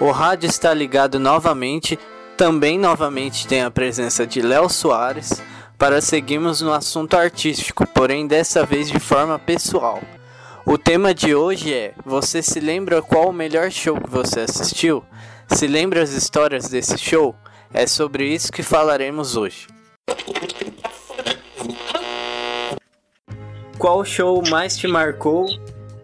O 0.00 0.10
rádio 0.10 0.48
está 0.48 0.74
ligado 0.74 1.18
novamente. 1.18 1.98
Também 2.36 2.78
novamente 2.78 3.46
tem 3.46 3.62
a 3.62 3.70
presença 3.70 4.26
de 4.26 4.42
Léo 4.42 4.68
Soares 4.68 5.40
para 5.78 6.00
seguirmos 6.00 6.60
no 6.60 6.72
assunto 6.72 7.16
artístico, 7.16 7.86
porém 7.86 8.26
dessa 8.26 8.66
vez 8.66 8.90
de 8.90 8.98
forma 8.98 9.38
pessoal. 9.38 10.02
O 10.66 10.76
tema 10.76 11.14
de 11.14 11.34
hoje 11.34 11.72
é: 11.72 11.94
Você 12.04 12.42
se 12.42 12.58
lembra 12.58 13.02
qual 13.02 13.28
o 13.28 13.32
melhor 13.32 13.70
show 13.70 14.00
que 14.00 14.10
você 14.10 14.40
assistiu? 14.40 15.04
Se 15.48 15.66
lembra 15.66 16.02
as 16.02 16.10
histórias 16.10 16.68
desse 16.68 16.98
show? 16.98 17.34
É 17.72 17.86
sobre 17.86 18.26
isso 18.26 18.50
que 18.50 18.62
falaremos 18.62 19.36
hoje. 19.36 19.66
Qual 23.78 24.04
show 24.04 24.42
mais 24.48 24.76
te 24.76 24.86
marcou 24.88 25.46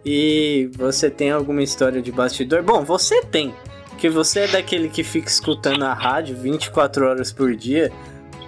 e 0.05 0.71
você 0.77 1.11
tem 1.11 1.31
alguma 1.31 1.63
história 1.63 2.01
de 2.01 2.11
bastidor? 2.11 2.63
Bom, 2.63 2.85
você 2.85 3.23
tem, 3.23 3.55
que 3.99 4.09
você 4.09 4.41
é 4.41 4.49
daquele 4.49 4.89
que 4.89 5.05
fica 5.05 5.29
escutando 5.29 5.85
a 5.85 5.93
rádio 5.93 6.37
24 6.37 7.07
horas 7.07 7.31
por 7.31 7.55
dia 7.55 7.93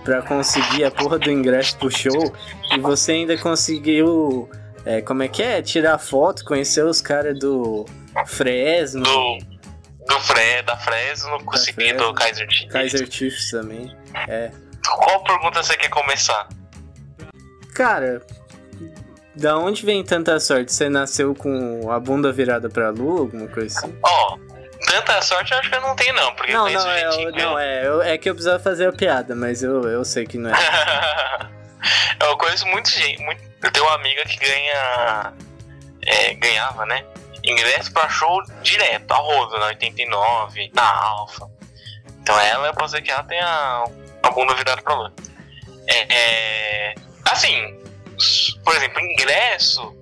para 0.03 0.23
conseguir 0.23 0.85
a 0.85 0.91
porra 0.91 1.19
do 1.19 1.31
ingresso 1.31 1.77
pro 1.79 1.91
show 1.91 2.33
e 2.75 2.81
você 2.81 3.13
ainda 3.13 3.37
conseguiu, 3.37 4.51
é, 4.85 5.01
como 5.03 5.23
é 5.23 5.29
que 5.29 5.43
é? 5.43 5.61
Tirar 5.63 5.99
foto, 5.99 6.45
conhecer 6.45 6.85
os 6.85 7.01
caras 7.01 7.39
do 7.39 7.85
Fresno. 8.27 9.03
Do, 9.03 9.39
do 10.09 10.21
Fre, 10.21 10.63
da 10.63 10.77
Fresno, 10.77 11.45
consegui 11.45 11.93
do 11.93 12.13
Kaiser 12.15 12.51
Chiefs. 12.51 12.73
Kaiser 12.73 13.11
Chiefs 13.11 13.51
também, 13.51 13.95
é. 14.29 14.51
Qual 14.85 15.23
pergunta 15.23 15.63
você 15.63 15.77
quer 15.77 15.91
começar? 15.91 16.49
Cara, 17.75 18.23
da 19.35 19.57
onde 19.57 19.85
vem 19.85 20.05
tanta 20.05 20.39
sorte? 20.39 20.73
Você 20.73 20.89
nasceu 20.89 21.35
com 21.35 21.91
a 21.91 21.99
bunda 21.99 22.33
virada 22.33 22.69
pra 22.69 22.91
lua, 22.91 23.21
alguma 23.21 23.49
coisa 23.49 23.79
assim? 23.79 23.99
Ó, 24.03 24.35
oh, 24.35 24.39
tanta 24.87 25.23
sorte 25.23 25.53
eu 25.53 25.59
acho 25.59 25.71
que 25.71 25.77
eu 25.77 25.81
não 25.81 25.97
tenho 25.97 26.15
não, 26.15 26.35
porque 26.35 26.53
não, 26.53 26.69
não, 26.69 26.91
é, 26.91 27.05
eu, 27.05 27.33
não 27.33 27.59
é, 27.59 27.87
eu, 27.87 28.03
é 28.03 28.19
que 28.19 28.29
eu 28.29 28.35
precisava 28.35 28.63
fazer 28.63 28.89
a 28.89 28.93
piada, 28.93 29.35
mas 29.35 29.63
eu, 29.63 29.83
eu 29.89 30.05
sei 30.05 30.27
que 30.27 30.39
não 30.39 30.51
é. 30.51 30.55
eu 32.21 32.37
conheço 32.37 32.67
muita 32.67 32.91
gente, 32.91 33.23
muito, 33.23 33.43
eu 33.63 33.71
tenho 33.71 33.87
uma 33.87 33.95
amiga 33.95 34.25
que 34.25 34.37
ganha, 34.37 35.33
é, 36.07 36.35
ganhava, 36.35 36.85
né, 36.87 37.05
ingresso 37.43 37.93
pra 37.93 38.09
show 38.09 38.43
direto, 38.63 39.11
a 39.13 39.17
roda, 39.17 39.59
na 39.59 39.67
89, 39.67 40.71
na 40.75 40.83
Alfa. 40.83 41.51
Então 42.21 42.39
ela, 42.39 42.69
eu 42.69 42.75
posso 42.75 42.95
dizer 42.95 43.03
que 43.03 43.11
ela 43.11 43.25
tem 43.25 43.41
a, 43.41 43.85
a 44.23 44.31
bunda 44.31 44.55
virada 44.55 44.81
pra 44.83 44.95
lua. 44.95 45.13
É, 45.89 46.15
é, 46.15 46.95
assim, 47.25 47.82
por 48.65 48.75
exemplo, 48.77 49.01
ingresso, 49.01 49.97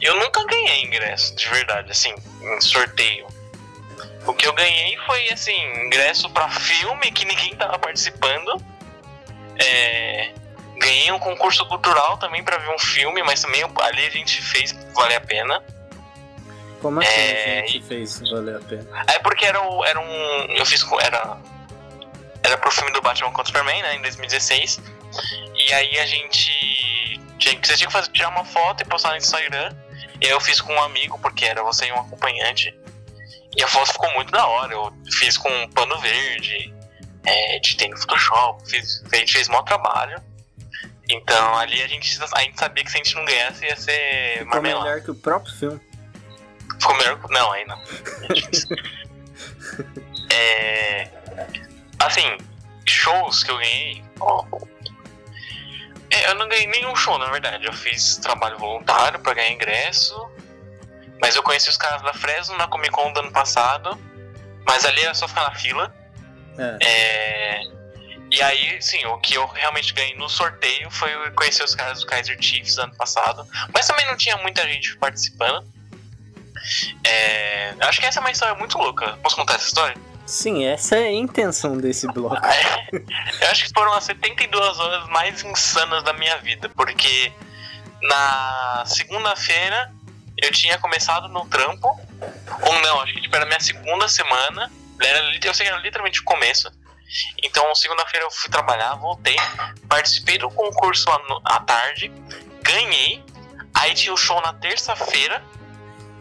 eu 0.00 0.14
nunca 0.16 0.44
ganhei 0.44 0.84
ingresso, 0.84 1.34
de 1.34 1.48
verdade, 1.48 1.90
assim, 1.90 2.14
em 2.40 2.60
sorteio. 2.60 3.26
O 4.26 4.32
que 4.32 4.46
eu 4.46 4.52
ganhei 4.52 4.96
foi, 5.06 5.28
assim, 5.30 5.56
ingresso 5.86 6.28
para 6.30 6.48
filme 6.48 7.10
que 7.10 7.24
ninguém 7.24 7.54
tava 7.56 7.78
participando. 7.78 8.62
É, 9.58 10.30
ganhei 10.78 11.10
um 11.10 11.18
concurso 11.18 11.66
cultural 11.66 12.16
também 12.18 12.42
para 12.44 12.58
ver 12.58 12.70
um 12.70 12.78
filme, 12.78 13.22
mas 13.22 13.42
também 13.42 13.62
ali 13.62 14.06
a 14.06 14.10
gente 14.10 14.40
fez 14.42 14.72
valer 14.94 15.16
a 15.16 15.20
pena. 15.20 15.62
Como 16.80 17.00
assim 17.00 17.10
é, 17.10 17.60
a 17.60 17.66
gente 17.66 17.82
fez 17.82 18.20
valer 18.20 18.56
a 18.56 18.60
pena? 18.60 19.04
É 19.08 19.18
porque 19.18 19.44
era, 19.44 19.58
era 19.86 20.00
um. 20.00 20.44
Eu 20.54 20.64
fiz. 20.64 20.84
Era. 21.00 21.38
Era 22.42 22.56
pro 22.56 22.70
filme 22.70 22.92
do 22.92 23.02
Batman 23.02 23.32
contra 23.32 23.46
Superman, 23.46 23.82
né, 23.82 23.96
em 23.96 24.02
2016. 24.02 24.80
E 25.56 25.72
aí 25.72 25.98
a 25.98 26.06
gente 26.06 26.97
tinha, 27.38 27.58
você 27.62 27.76
tinha 27.76 27.86
que 27.86 27.92
fazer, 27.92 28.10
tirar 28.10 28.28
uma 28.28 28.44
foto 28.44 28.82
e 28.82 28.84
postar 28.84 29.10
no 29.10 29.16
Instagram. 29.16 29.74
E 30.20 30.26
aí 30.26 30.32
eu 30.32 30.40
fiz 30.40 30.60
com 30.60 30.72
um 30.72 30.82
amigo, 30.82 31.18
porque 31.20 31.44
era 31.44 31.62
você 31.62 31.86
e 31.86 31.92
um 31.92 32.00
acompanhante. 32.00 32.76
E 33.56 33.62
a 33.62 33.68
foto 33.68 33.92
ficou 33.92 34.12
muito 34.14 34.30
da 34.30 34.46
hora. 34.46 34.72
Eu 34.72 34.92
fiz 35.12 35.38
com 35.38 35.48
um 35.48 35.68
pano 35.70 35.98
verde, 36.00 36.74
é, 37.24 37.56
editei 37.56 37.88
no 37.88 37.96
Photoshop, 37.96 38.68
fiz, 38.68 39.04
a 39.12 39.16
gente 39.16 39.32
fez 39.32 39.48
um 39.48 39.62
trabalho. 39.62 40.20
Então 41.10 41.56
ali 41.56 41.82
a 41.82 41.88
gente, 41.88 42.18
a 42.34 42.40
gente 42.40 42.58
sabia 42.58 42.84
que 42.84 42.90
se 42.90 42.98
a 42.98 43.02
gente 43.02 43.14
não 43.14 43.24
ganhasse 43.24 43.64
ia 43.64 43.76
ser 43.76 44.44
Ficou 44.44 44.60
melhor 44.60 45.00
que 45.00 45.10
o 45.10 45.14
próprio 45.14 45.54
filme. 45.54 45.80
Ficou 46.78 46.96
melhor 46.96 47.20
que. 47.20 47.32
Não, 47.32 47.52
aí 47.52 47.64
não. 47.64 47.80
é. 50.30 51.08
Assim, 51.98 52.36
shows 52.86 53.42
que 53.42 53.50
eu 53.50 53.56
ganhei. 53.56 54.04
Ó, 54.20 54.44
é, 56.24 56.30
eu 56.30 56.34
não 56.34 56.48
ganhei 56.48 56.66
nenhum 56.66 56.94
show, 56.94 57.18
na 57.18 57.30
verdade. 57.30 57.66
Eu 57.66 57.72
fiz 57.72 58.16
trabalho 58.16 58.58
voluntário 58.58 59.18
para 59.20 59.34
ganhar 59.34 59.50
ingresso. 59.50 60.14
Mas 61.20 61.34
eu 61.34 61.42
conheci 61.42 61.68
os 61.68 61.76
caras 61.76 62.02
da 62.02 62.12
Fresno 62.14 62.56
na 62.56 62.68
Comic 62.68 62.90
Con 62.90 63.12
do 63.12 63.20
ano 63.20 63.32
passado. 63.32 63.98
Mas 64.66 64.84
ali 64.84 65.02
era 65.02 65.14
só 65.14 65.26
ficar 65.26 65.44
na 65.44 65.54
fila. 65.54 65.94
É. 66.58 66.78
É... 66.84 67.60
E 68.30 68.42
aí, 68.42 68.80
sim, 68.82 69.04
o 69.06 69.18
que 69.18 69.34
eu 69.34 69.46
realmente 69.46 69.94
ganhei 69.94 70.14
no 70.14 70.28
sorteio 70.28 70.90
foi 70.90 71.10
conhecer 71.30 71.64
os 71.64 71.74
caras 71.74 72.00
do 72.00 72.06
Kaiser 72.06 72.36
Chiefs 72.40 72.76
ano 72.78 72.94
passado. 72.94 73.46
Mas 73.72 73.86
também 73.86 74.06
não 74.06 74.16
tinha 74.16 74.36
muita 74.36 74.62
gente 74.62 74.96
participando. 74.98 75.66
É... 77.04 77.74
Acho 77.80 78.00
que 78.00 78.06
essa 78.06 78.18
é 78.18 78.20
uma 78.20 78.30
história 78.30 78.54
muito 78.54 78.76
louca. 78.76 79.16
Posso 79.22 79.36
contar 79.36 79.54
essa 79.54 79.66
história? 79.66 79.96
Sim, 80.28 80.66
essa 80.66 80.94
é 80.94 81.04
a 81.04 81.10
intenção 81.10 81.78
desse 81.78 82.06
bloco. 82.08 82.36
Eu 83.40 83.48
acho 83.48 83.64
que 83.64 83.70
foram 83.72 83.94
as 83.94 84.04
72 84.04 84.78
horas 84.78 85.08
mais 85.08 85.42
insanas 85.42 86.04
da 86.04 86.12
minha 86.12 86.36
vida, 86.36 86.68
porque 86.68 87.32
na 88.02 88.84
segunda-feira 88.86 89.90
eu 90.36 90.52
tinha 90.52 90.76
começado 90.78 91.28
no 91.28 91.46
trampo, 91.46 91.88
ou 92.60 92.80
não, 92.82 93.00
acho 93.00 93.14
que 93.14 93.22
tipo, 93.22 93.34
era 93.34 93.46
minha 93.46 93.58
segunda 93.58 94.06
semana, 94.06 94.70
era, 95.00 95.18
eu 95.42 95.54
sei 95.54 95.64
que 95.64 95.72
era 95.72 95.80
literalmente 95.80 96.20
o 96.20 96.24
começo. 96.24 96.70
Então, 97.42 97.74
segunda-feira 97.74 98.26
eu 98.26 98.30
fui 98.30 98.50
trabalhar, 98.50 98.96
voltei, 98.96 99.36
participei 99.88 100.36
do 100.36 100.50
concurso 100.50 101.08
à 101.42 101.60
tarde, 101.60 102.12
ganhei, 102.60 103.24
aí 103.72 103.94
tinha 103.94 104.12
o 104.12 104.16
show 104.16 104.38
na 104.42 104.52
terça-feira, 104.52 105.42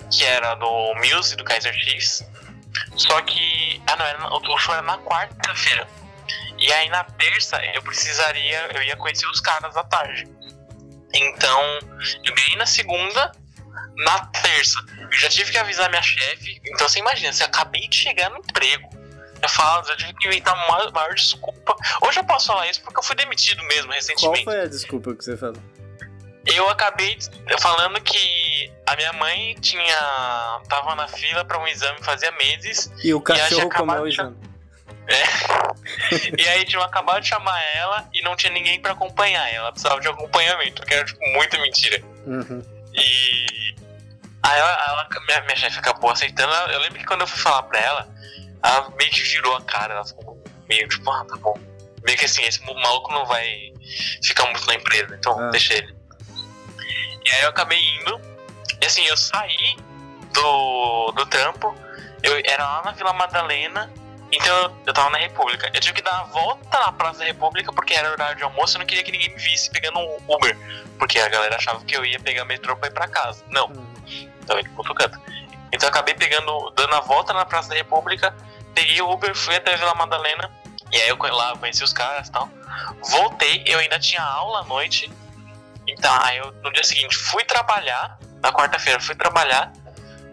que 0.10 0.24
era 0.24 0.56
do 0.56 0.96
Muse 0.96 1.36
do 1.36 1.44
Kaiser 1.44 1.74
Chiefs. 1.74 2.26
Só 2.98 3.22
que. 3.22 3.82
Ah, 3.88 3.96
não, 3.96 4.06
era, 4.06 4.28
o 4.28 4.58
show 4.58 4.74
era 4.74 4.84
na 4.84 4.98
quarta-feira. 4.98 5.88
E 6.58 6.72
aí 6.74 6.90
na 6.90 7.04
terça 7.04 7.64
eu 7.74 7.82
precisaria. 7.82 8.70
Eu 8.74 8.82
ia 8.84 8.96
conhecer 8.98 9.28
os 9.28 9.40
caras 9.40 9.78
à 9.78 9.84
tarde. 9.84 10.28
Então, 11.14 11.62
eu 12.24 12.36
ganhei 12.36 12.56
na 12.58 12.66
segunda, 12.66 13.32
na 13.98 14.20
terça. 14.26 14.80
Eu 15.00 15.12
já 15.12 15.30
tive 15.30 15.52
que 15.52 15.58
avisar 15.58 15.90
minha 15.90 16.02
chefe. 16.02 16.60
Então 16.66 16.90
você 16.90 17.00
imagina, 17.00 17.32
você 17.32 17.44
acabei 17.44 17.88
de 17.88 17.96
chegar 17.96 18.30
no 18.30 18.38
emprego. 18.38 18.90
Eu 19.42 19.50
falo, 19.50 19.88
eu 19.88 19.98
tive 19.98 20.14
que 20.16 20.28
inventar 20.28 20.56
uma 20.56 20.92
maior 20.92 21.14
desculpa. 21.14 21.76
Hoje 22.02 22.20
eu 22.20 22.24
posso 22.24 22.48
falar 22.48 22.68
isso 22.70 22.82
porque 22.82 23.00
eu 23.00 23.04
fui 23.04 23.16
demitido 23.16 23.64
mesmo 23.66 23.92
recentemente. 23.92 24.44
Qual 24.44 24.56
foi 24.56 24.64
a 24.64 24.68
desculpa 24.68 25.16
que 25.16 25.24
você 25.24 25.38
falou? 25.38 25.62
Eu 26.46 26.68
acabei 26.70 27.18
falando 27.60 28.02
que 28.02 28.18
a 28.86 28.96
minha 28.96 29.14
mãe 29.14 29.56
tinha. 29.60 30.62
tava 30.70 30.96
na 30.96 31.08
fila 31.08 31.44
para 31.46 31.60
um 31.60 31.68
exame 31.68 31.98
fazia 32.04 32.32
meses. 32.34 32.92
E 33.04 33.14
o 33.14 33.22
cachorro 33.22 33.70
comeu 33.70 34.04
o 34.04 34.08
exame. 34.08 34.36
É. 35.08 35.24
e 36.38 36.48
aí 36.50 36.66
tinham 36.66 36.84
acabado 36.84 37.22
de 37.22 37.30
chamar 37.30 37.60
ela 37.76 38.10
e 38.14 38.22
não 38.22 38.36
tinha 38.36 38.52
ninguém 38.52 38.80
para 38.80 38.92
acompanhar. 38.92 39.48
Ela 39.54 39.72
precisava 39.72 40.00
de 40.02 40.08
acompanhamento, 40.08 40.82
que 40.86 40.94
era 40.94 41.06
tipo 41.06 41.20
muita 41.34 41.58
mentira. 41.60 42.04
Uhum. 42.26 42.62
E 42.94 43.76
aí 44.44 44.60
ela, 44.60 44.86
ela, 44.88 45.08
minha, 45.26 45.42
minha 45.42 45.56
chefe 45.56 45.80
acabou 45.80 46.12
aceitando. 46.12 46.52
Eu 46.72 46.80
lembro 46.80 47.00
que 47.00 47.06
quando 47.06 47.22
eu 47.22 47.28
fui 47.28 47.40
falar 47.40 47.64
pra 47.64 47.80
ela, 47.80 48.08
ela 48.64 48.90
meio 48.98 49.12
que 49.12 49.24
girou 49.24 49.56
a 49.56 49.62
cara, 49.62 49.94
ela 49.94 50.06
ficou 50.06 50.42
meio 50.68 50.88
tipo, 50.88 51.10
ah, 51.10 51.26
tá 51.26 51.38
bom. 51.38 51.58
Meio 52.04 52.18
que 52.18 52.26
assim, 52.26 52.44
esse 52.44 52.64
maluco 52.66 53.12
não 53.12 53.26
vai 53.26 53.74
ficar 54.24 54.46
muito 54.46 54.66
na 54.68 54.76
empresa, 54.76 55.16
então 55.16 55.40
ah. 55.40 55.50
deixa 55.50 55.74
ele. 55.74 55.96
E 57.26 57.30
aí 57.30 57.44
eu 57.44 57.50
acabei 57.50 57.80
indo. 57.80 58.37
E 58.82 58.86
assim, 58.86 59.06
eu 59.06 59.18
saí 59.18 59.78
do, 60.34 61.12
do 61.12 61.26
trampo. 61.26 61.76
Eu 62.24 62.40
era 62.46 62.64
lá 62.64 62.82
na 62.84 62.92
Vila 62.92 63.14
Madalena. 63.14 63.92
Então 64.32 64.76
eu 64.86 64.94
tava 64.94 65.10
na 65.10 65.18
República. 65.18 65.72
Eu 65.74 65.80
tive 65.80 65.96
que 65.96 66.02
dar 66.02 66.20
a 66.20 66.24
volta 66.24 66.80
na 66.80 66.92
Praça 66.92 67.20
da 67.20 67.26
República 67.26 67.72
porque 67.72 67.94
era 67.94 68.12
horário 68.12 68.36
de 68.36 68.44
almoço. 68.44 68.76
Eu 68.76 68.80
não 68.80 68.86
queria 68.86 69.04
que 69.04 69.12
ninguém 69.12 69.30
me 69.30 69.38
visse 69.38 69.72
pegando 69.72 70.00
um 70.00 70.18
Uber. 70.28 70.58
Porque 71.00 71.20
a 71.20 71.30
galera 71.30 71.56
achava 71.56 71.84
que 71.86 71.96
eu 71.96 72.06
ia 72.06 72.20
pegar 72.20 72.44
metrô 72.46 72.76
pra 72.76 72.90
ir 72.90 72.94
pra 72.94 73.08
casa. 73.08 73.44
Não. 73.50 73.68
Hum. 73.68 74.30
Então 74.44 74.58
pro 74.84 74.96
canto. 74.96 75.20
Então 75.72 75.88
eu 75.88 75.90
acabei 75.90 76.14
pegando, 76.14 76.72
dando 76.76 76.96
a 76.96 77.02
volta 77.02 77.34
na 77.34 77.46
Praça 77.46 77.70
da 77.70 77.76
República. 77.76 78.36
Peguei 78.74 79.02
o 79.02 79.10
Uber, 79.12 79.34
fui 79.36 79.56
até 79.56 79.74
a 79.74 79.78
Vila 79.78 79.96
Madalena. 79.96 80.52
E 80.92 80.98
aí 80.98 81.10
eu 81.10 81.18
lá 81.18 81.56
conheci 81.58 81.84
os 81.84 81.92
caras 81.92 82.28
e 82.28 82.32
tal. 82.32 82.50
Voltei, 83.10 83.64
eu 83.66 83.80
ainda 83.80 84.00
tinha 84.00 84.22
aula 84.22 84.60
à 84.60 84.64
noite. 84.64 85.12
Então, 85.88 86.14
aí 86.22 86.38
eu 86.38 86.54
no 86.64 86.72
dia 86.72 86.84
seguinte 86.84 87.16
fui 87.16 87.44
trabalhar, 87.44 88.18
na 88.42 88.52
quarta-feira 88.52 89.00
fui 89.00 89.16
trabalhar, 89.16 89.72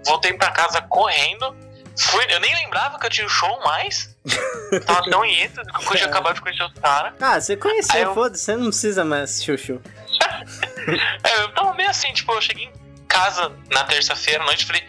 voltei 0.05 0.33
pra 0.33 0.51
casa 0.51 0.81
correndo, 0.83 1.56
fui, 1.99 2.25
eu 2.29 2.41
nem 2.41 2.55
lembrava 2.55 2.99
que 2.99 3.06
eu 3.06 3.11
tinha 3.11 3.27
o 3.27 3.31
show 3.31 3.61
mais. 3.65 4.15
Tava 4.87 5.11
tão 5.11 5.23
que 5.23 5.93
eu 5.93 5.97
tinha 5.97 6.06
acabado 6.06 6.35
de 6.35 6.41
conhecer 6.41 6.65
os 6.65 6.73
caras. 6.75 7.15
Ah, 7.21 7.41
você 7.41 7.56
conheceu, 7.56 8.01
eu... 8.01 8.15
foda-se, 8.15 8.45
você 8.45 8.56
não 8.56 8.67
precisa 8.67 9.05
mais 9.05 9.25
assistir 9.25 9.53
o 9.53 9.59
show. 9.59 9.81
é, 11.25 11.43
eu 11.43 11.49
tava 11.55 11.75
meio 11.75 11.91
assim, 11.91 12.12
tipo, 12.12 12.33
eu 12.33 12.41
cheguei 12.41 12.65
em 12.65 12.73
casa 13.06 13.53
na 13.71 13.85
terça-feira 13.85 14.43
à 14.43 14.47
noite. 14.47 14.67
Falei, 14.67 14.83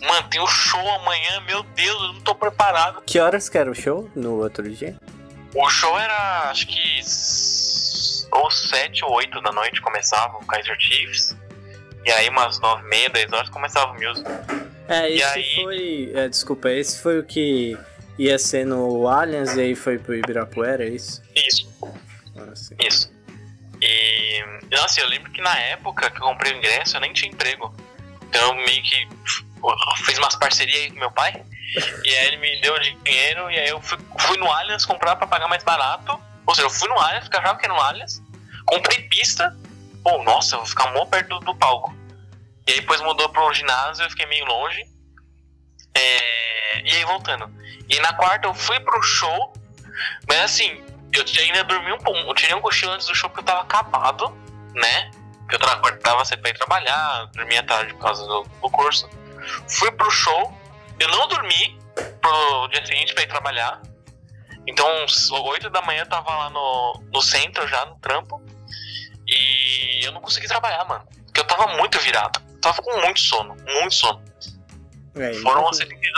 mano, 0.00 0.28
tem 0.28 0.40
o 0.40 0.44
um 0.44 0.46
show 0.46 0.94
amanhã, 0.94 1.40
meu 1.40 1.62
Deus, 1.62 2.02
eu 2.02 2.12
não 2.14 2.20
tô 2.20 2.34
preparado. 2.34 3.02
Que 3.06 3.18
horas 3.18 3.48
que 3.48 3.56
era 3.56 3.70
o 3.70 3.74
show 3.74 4.10
no 4.14 4.40
outro 4.42 4.68
dia? 4.68 4.96
O 5.54 5.68
show 5.68 5.98
era, 5.98 6.50
acho 6.50 6.66
que. 6.66 7.00
Ou 8.32 8.50
7 8.50 9.04
ou 9.04 9.12
8 9.12 9.40
da 9.40 9.50
noite 9.50 9.80
começava 9.80 10.36
o 10.36 10.46
Kaiser 10.46 10.76
Chiefs. 10.78 11.36
E 12.04 12.10
aí, 12.10 12.28
umas 12.28 12.58
9 12.60 12.82
meia, 12.88 13.10
10 13.10 13.32
horas 13.32 13.48
começava 13.50 13.92
o 13.92 13.94
music. 13.94 14.26
É, 14.88 15.08
esse 15.10 15.24
aí... 15.24 15.54
foi. 15.62 16.12
É, 16.14 16.28
desculpa, 16.28 16.70
esse 16.70 17.00
foi 17.00 17.18
o 17.18 17.24
que 17.24 17.78
ia 18.18 18.38
ser 18.38 18.66
no 18.66 19.08
Allianz 19.08 19.54
e 19.56 19.60
aí 19.60 19.74
foi 19.74 19.98
pro 19.98 20.14
Ibirapuera, 20.14 20.84
é 20.84 20.88
isso? 20.88 21.22
Isso. 21.34 21.68
Ah, 22.36 22.52
isso. 22.86 23.12
E. 23.80 24.44
Nossa, 24.70 25.00
eu 25.00 25.08
lembro 25.08 25.30
que 25.30 25.40
na 25.40 25.56
época 25.58 26.10
que 26.10 26.18
eu 26.18 26.22
comprei 26.22 26.52
o 26.52 26.56
ingresso 26.56 26.96
eu 26.96 27.00
nem 27.00 27.12
tinha 27.12 27.30
emprego. 27.30 27.74
Então 28.28 28.48
eu 28.48 28.54
meio 28.54 28.82
que 28.82 29.08
fiz 30.04 30.18
umas 30.18 30.36
parcerias 30.36 30.80
aí 30.80 30.90
com 30.90 30.98
meu 30.98 31.10
pai. 31.10 31.42
e 32.04 32.14
aí 32.14 32.26
ele 32.26 32.36
me 32.38 32.60
deu 32.60 32.78
dinheiro 32.78 33.50
e 33.50 33.58
aí 33.58 33.68
eu 33.68 33.80
fui, 33.80 33.98
fui 34.18 34.36
no 34.38 34.50
Allianz 34.50 34.84
comprar 34.84 35.16
pra 35.16 35.26
pagar 35.26 35.48
mais 35.48 35.62
barato. 35.62 36.20
Ou 36.46 36.54
seja, 36.54 36.66
eu 36.66 36.70
fui 36.70 36.88
no 36.88 36.98
Allianz, 36.98 37.24
porque 37.24 37.36
eu 37.36 37.40
achava 37.40 37.58
que 37.58 37.66
era 37.66 37.74
no 37.74 37.80
Allianz. 37.80 38.22
Comprei 38.66 39.02
pista. 39.08 39.56
Pô, 40.02 40.22
nossa, 40.22 40.54
eu 40.54 40.58
vou 40.60 40.66
ficar 40.66 40.92
mó 40.92 41.04
perto 41.06 41.28
do, 41.28 41.40
do 41.40 41.54
palco. 41.54 41.94
E 42.66 42.72
aí 42.72 42.80
depois 42.80 43.00
mudou 43.00 43.28
pro 43.28 43.52
ginásio, 43.52 44.04
eu 44.04 44.10
fiquei 44.10 44.26
meio 44.26 44.44
longe. 44.44 44.82
É... 45.94 46.80
E 46.84 46.96
aí 46.96 47.04
voltando. 47.04 47.50
E 47.88 47.98
na 48.00 48.12
quarta 48.14 48.46
eu 48.46 48.54
fui 48.54 48.78
pro 48.80 49.02
show, 49.02 49.52
mas 50.28 50.38
assim, 50.42 50.82
eu 51.12 51.24
ainda 51.42 51.64
dormi 51.64 51.92
um 51.92 51.98
pouco. 51.98 52.18
Eu 52.20 52.34
tirei 52.34 52.54
um 52.54 52.60
cochilo 52.60 52.92
antes 52.92 53.06
do 53.06 53.14
show 53.14 53.28
porque 53.28 53.40
eu 53.40 53.46
tava 53.46 53.62
acabado, 53.62 54.30
né? 54.74 55.10
Eu 55.50 55.58
tava 55.58 56.24
cedo 56.24 56.40
pra 56.40 56.50
ir 56.50 56.54
trabalhar, 56.58 57.26
dormia 57.34 57.62
tarde 57.64 57.92
por 57.94 58.02
causa 58.02 58.24
do, 58.24 58.44
do 58.62 58.70
curso. 58.70 59.10
Fui 59.68 59.90
pro 59.90 60.10
show, 60.10 60.56
eu 60.98 61.08
não 61.08 61.26
dormi 61.26 61.76
pro 62.20 62.68
dia 62.68 62.86
seguinte 62.86 63.12
pra 63.14 63.24
ir 63.24 63.26
trabalhar. 63.26 63.82
Então, 64.66 64.86
às 65.02 65.30
8 65.30 65.68
da 65.70 65.82
manhã 65.82 66.02
eu 66.02 66.08
tava 66.08 66.30
lá 66.30 66.50
no, 66.50 67.02
no 67.12 67.20
centro 67.20 67.66
já, 67.66 67.84
no 67.86 67.96
trampo. 67.96 68.40
E 69.30 70.04
eu 70.04 70.12
não 70.12 70.20
consegui 70.20 70.48
trabalhar, 70.48 70.84
mano. 70.84 71.06
Porque 71.26 71.40
eu 71.40 71.44
tava 71.44 71.76
muito 71.76 71.98
virado. 72.00 72.40
Tava 72.60 72.82
com 72.82 73.00
muito 73.00 73.20
sono, 73.20 73.56
muito 73.80 73.94
sono. 73.94 74.22
É, 75.14 75.32
Foram 75.34 75.60
então... 75.60 75.72
72, 75.72 76.12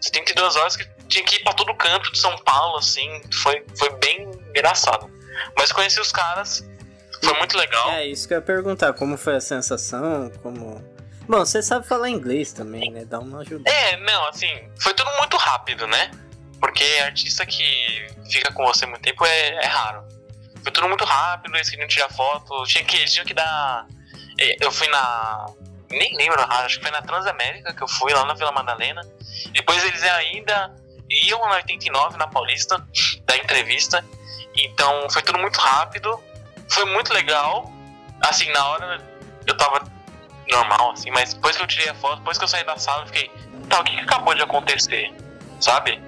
72 0.00 0.56
horas 0.56 0.76
que 0.76 0.88
tinha 1.08 1.24
que 1.24 1.36
ir 1.36 1.42
pra 1.42 1.52
todo 1.52 1.74
canto 1.74 2.10
de 2.12 2.18
São 2.18 2.36
Paulo, 2.38 2.78
assim. 2.78 3.20
Foi, 3.42 3.64
foi 3.76 3.90
bem 3.98 4.30
engraçado. 4.50 5.10
Mas 5.56 5.72
conheci 5.72 6.00
os 6.00 6.12
caras, 6.12 6.64
foi 7.22 7.34
muito 7.38 7.56
legal. 7.56 7.90
É, 7.90 8.06
isso 8.06 8.26
que 8.26 8.34
eu 8.34 8.38
ia 8.38 8.42
perguntar, 8.42 8.92
como 8.92 9.16
foi 9.16 9.36
a 9.36 9.40
sensação, 9.40 10.30
como... 10.42 10.82
Bom, 11.28 11.38
você 11.38 11.60
sabe 11.60 11.86
falar 11.86 12.08
inglês 12.08 12.52
também, 12.52 12.90
né? 12.92 13.04
Dá 13.04 13.18
uma 13.18 13.40
ajuda. 13.40 13.68
É, 13.68 13.96
não, 13.96 14.28
assim, 14.28 14.70
foi 14.78 14.94
tudo 14.94 15.10
muito 15.18 15.36
rápido, 15.36 15.86
né? 15.88 16.10
Porque 16.60 16.84
artista 17.02 17.44
que 17.44 18.06
fica 18.30 18.52
com 18.52 18.64
você 18.64 18.86
muito 18.86 19.02
tempo 19.02 19.26
é, 19.26 19.48
é 19.56 19.66
raro. 19.66 20.04
Foi 20.66 20.72
tudo 20.72 20.88
muito 20.88 21.04
rápido, 21.04 21.54
eles 21.54 21.70
queriam 21.70 21.86
tirar 21.86 22.08
foto, 22.08 22.64
tinha 22.64 22.82
que, 22.82 22.96
eles 22.96 23.12
tinham 23.12 23.24
que 23.24 23.32
dar... 23.32 23.86
É, 24.36 24.56
eu 24.66 24.72
fui 24.72 24.88
na... 24.88 25.46
Nem 25.88 26.16
lembro, 26.16 26.42
acho 26.42 26.78
que 26.78 26.82
foi 26.82 26.90
na 26.90 27.00
Transamérica 27.02 27.72
que 27.72 27.84
eu 27.84 27.86
fui, 27.86 28.12
lá 28.12 28.24
na 28.24 28.34
Vila 28.34 28.50
Madalena. 28.50 29.00
Depois 29.52 29.84
eles 29.84 30.02
ainda 30.02 30.74
iam 31.08 31.38
na 31.38 31.54
89, 31.54 32.16
na 32.16 32.26
Paulista, 32.26 32.84
da 33.24 33.36
entrevista. 33.36 34.04
Então 34.56 35.08
foi 35.08 35.22
tudo 35.22 35.38
muito 35.38 35.56
rápido, 35.60 36.20
foi 36.68 36.84
muito 36.86 37.14
legal. 37.14 37.72
Assim, 38.22 38.50
na 38.50 38.66
hora 38.66 39.00
eu 39.46 39.56
tava 39.56 39.84
normal, 40.48 40.90
assim, 40.90 41.12
mas 41.12 41.32
depois 41.32 41.56
que 41.56 41.62
eu 41.62 41.68
tirei 41.68 41.90
a 41.90 41.94
foto, 41.94 42.16
depois 42.16 42.38
que 42.38 42.42
eu 42.42 42.48
saí 42.48 42.64
da 42.64 42.76
sala, 42.76 43.04
eu 43.04 43.06
fiquei, 43.06 43.30
tá, 43.68 43.82
o 43.82 43.84
que, 43.84 43.94
que 43.94 44.02
acabou 44.02 44.34
de 44.34 44.42
acontecer? 44.42 45.14
Sabe? 45.60 46.02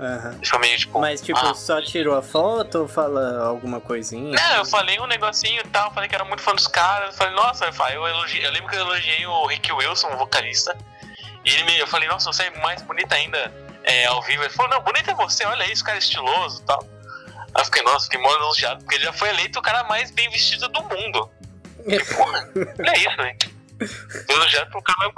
Uhum. 0.00 0.40
Foi 0.42 0.58
meio 0.60 0.78
tipo. 0.78 0.98
Mas 0.98 1.20
tipo, 1.20 1.38
ah, 1.38 1.54
só 1.54 1.82
tirou 1.82 2.16
a 2.16 2.22
foto 2.22 2.80
ou 2.80 2.88
fala 2.88 3.44
alguma 3.44 3.82
coisinha? 3.82 4.34
Não, 4.34 4.56
eu 4.56 4.64
falei 4.64 4.98
um 4.98 5.06
negocinho 5.06 5.60
e 5.60 5.68
tal, 5.68 5.92
falei 5.92 6.08
que 6.08 6.14
era 6.14 6.24
muito 6.24 6.42
fã 6.42 6.54
dos 6.54 6.66
caras. 6.66 7.10
Eu 7.10 7.14
falei, 7.14 7.34
nossa, 7.34 7.66
eu, 7.66 8.08
elogi... 8.08 8.42
eu 8.42 8.50
lembro 8.50 8.70
que 8.70 8.76
eu 8.76 8.80
elogiei 8.80 9.26
o 9.26 9.46
Rick 9.46 9.70
Wilson, 9.70 10.08
o 10.08 10.16
vocalista. 10.16 10.74
E 11.44 11.50
ele 11.50 11.64
me, 11.64 11.78
eu 11.78 11.86
falei, 11.86 12.08
nossa, 12.08 12.32
você 12.32 12.44
é 12.44 12.60
mais 12.60 12.80
bonita 12.80 13.14
ainda 13.14 13.52
é, 13.84 14.06
ao 14.06 14.22
vivo. 14.22 14.42
Ele 14.42 14.50
falou, 14.50 14.70
não, 14.70 14.80
bonito 14.82 15.10
é 15.10 15.14
você, 15.14 15.44
olha 15.44 15.70
isso, 15.70 15.84
cara 15.84 15.98
é 15.98 16.00
estiloso 16.00 16.62
e 16.62 16.64
tal. 16.64 16.82
Aí 17.54 17.60
eu 17.60 17.64
fiquei, 17.66 17.82
nossa, 17.82 18.04
fiquei 18.06 18.20
mó 18.20 18.32
elogiado, 18.32 18.80
porque 18.80 18.94
ele 18.94 19.04
já 19.04 19.12
foi 19.12 19.28
eleito 19.28 19.58
o 19.58 19.62
cara 19.62 19.84
mais 19.84 20.10
bem 20.10 20.30
vestido 20.30 20.66
do 20.68 20.82
mundo. 20.82 21.30
E, 21.86 21.98
porra, 22.14 22.48
é 22.56 22.98
isso, 22.98 23.16
velho. 23.16 23.36
Elogiado 24.28 24.70
pro 24.70 24.82
cara 24.82 25.12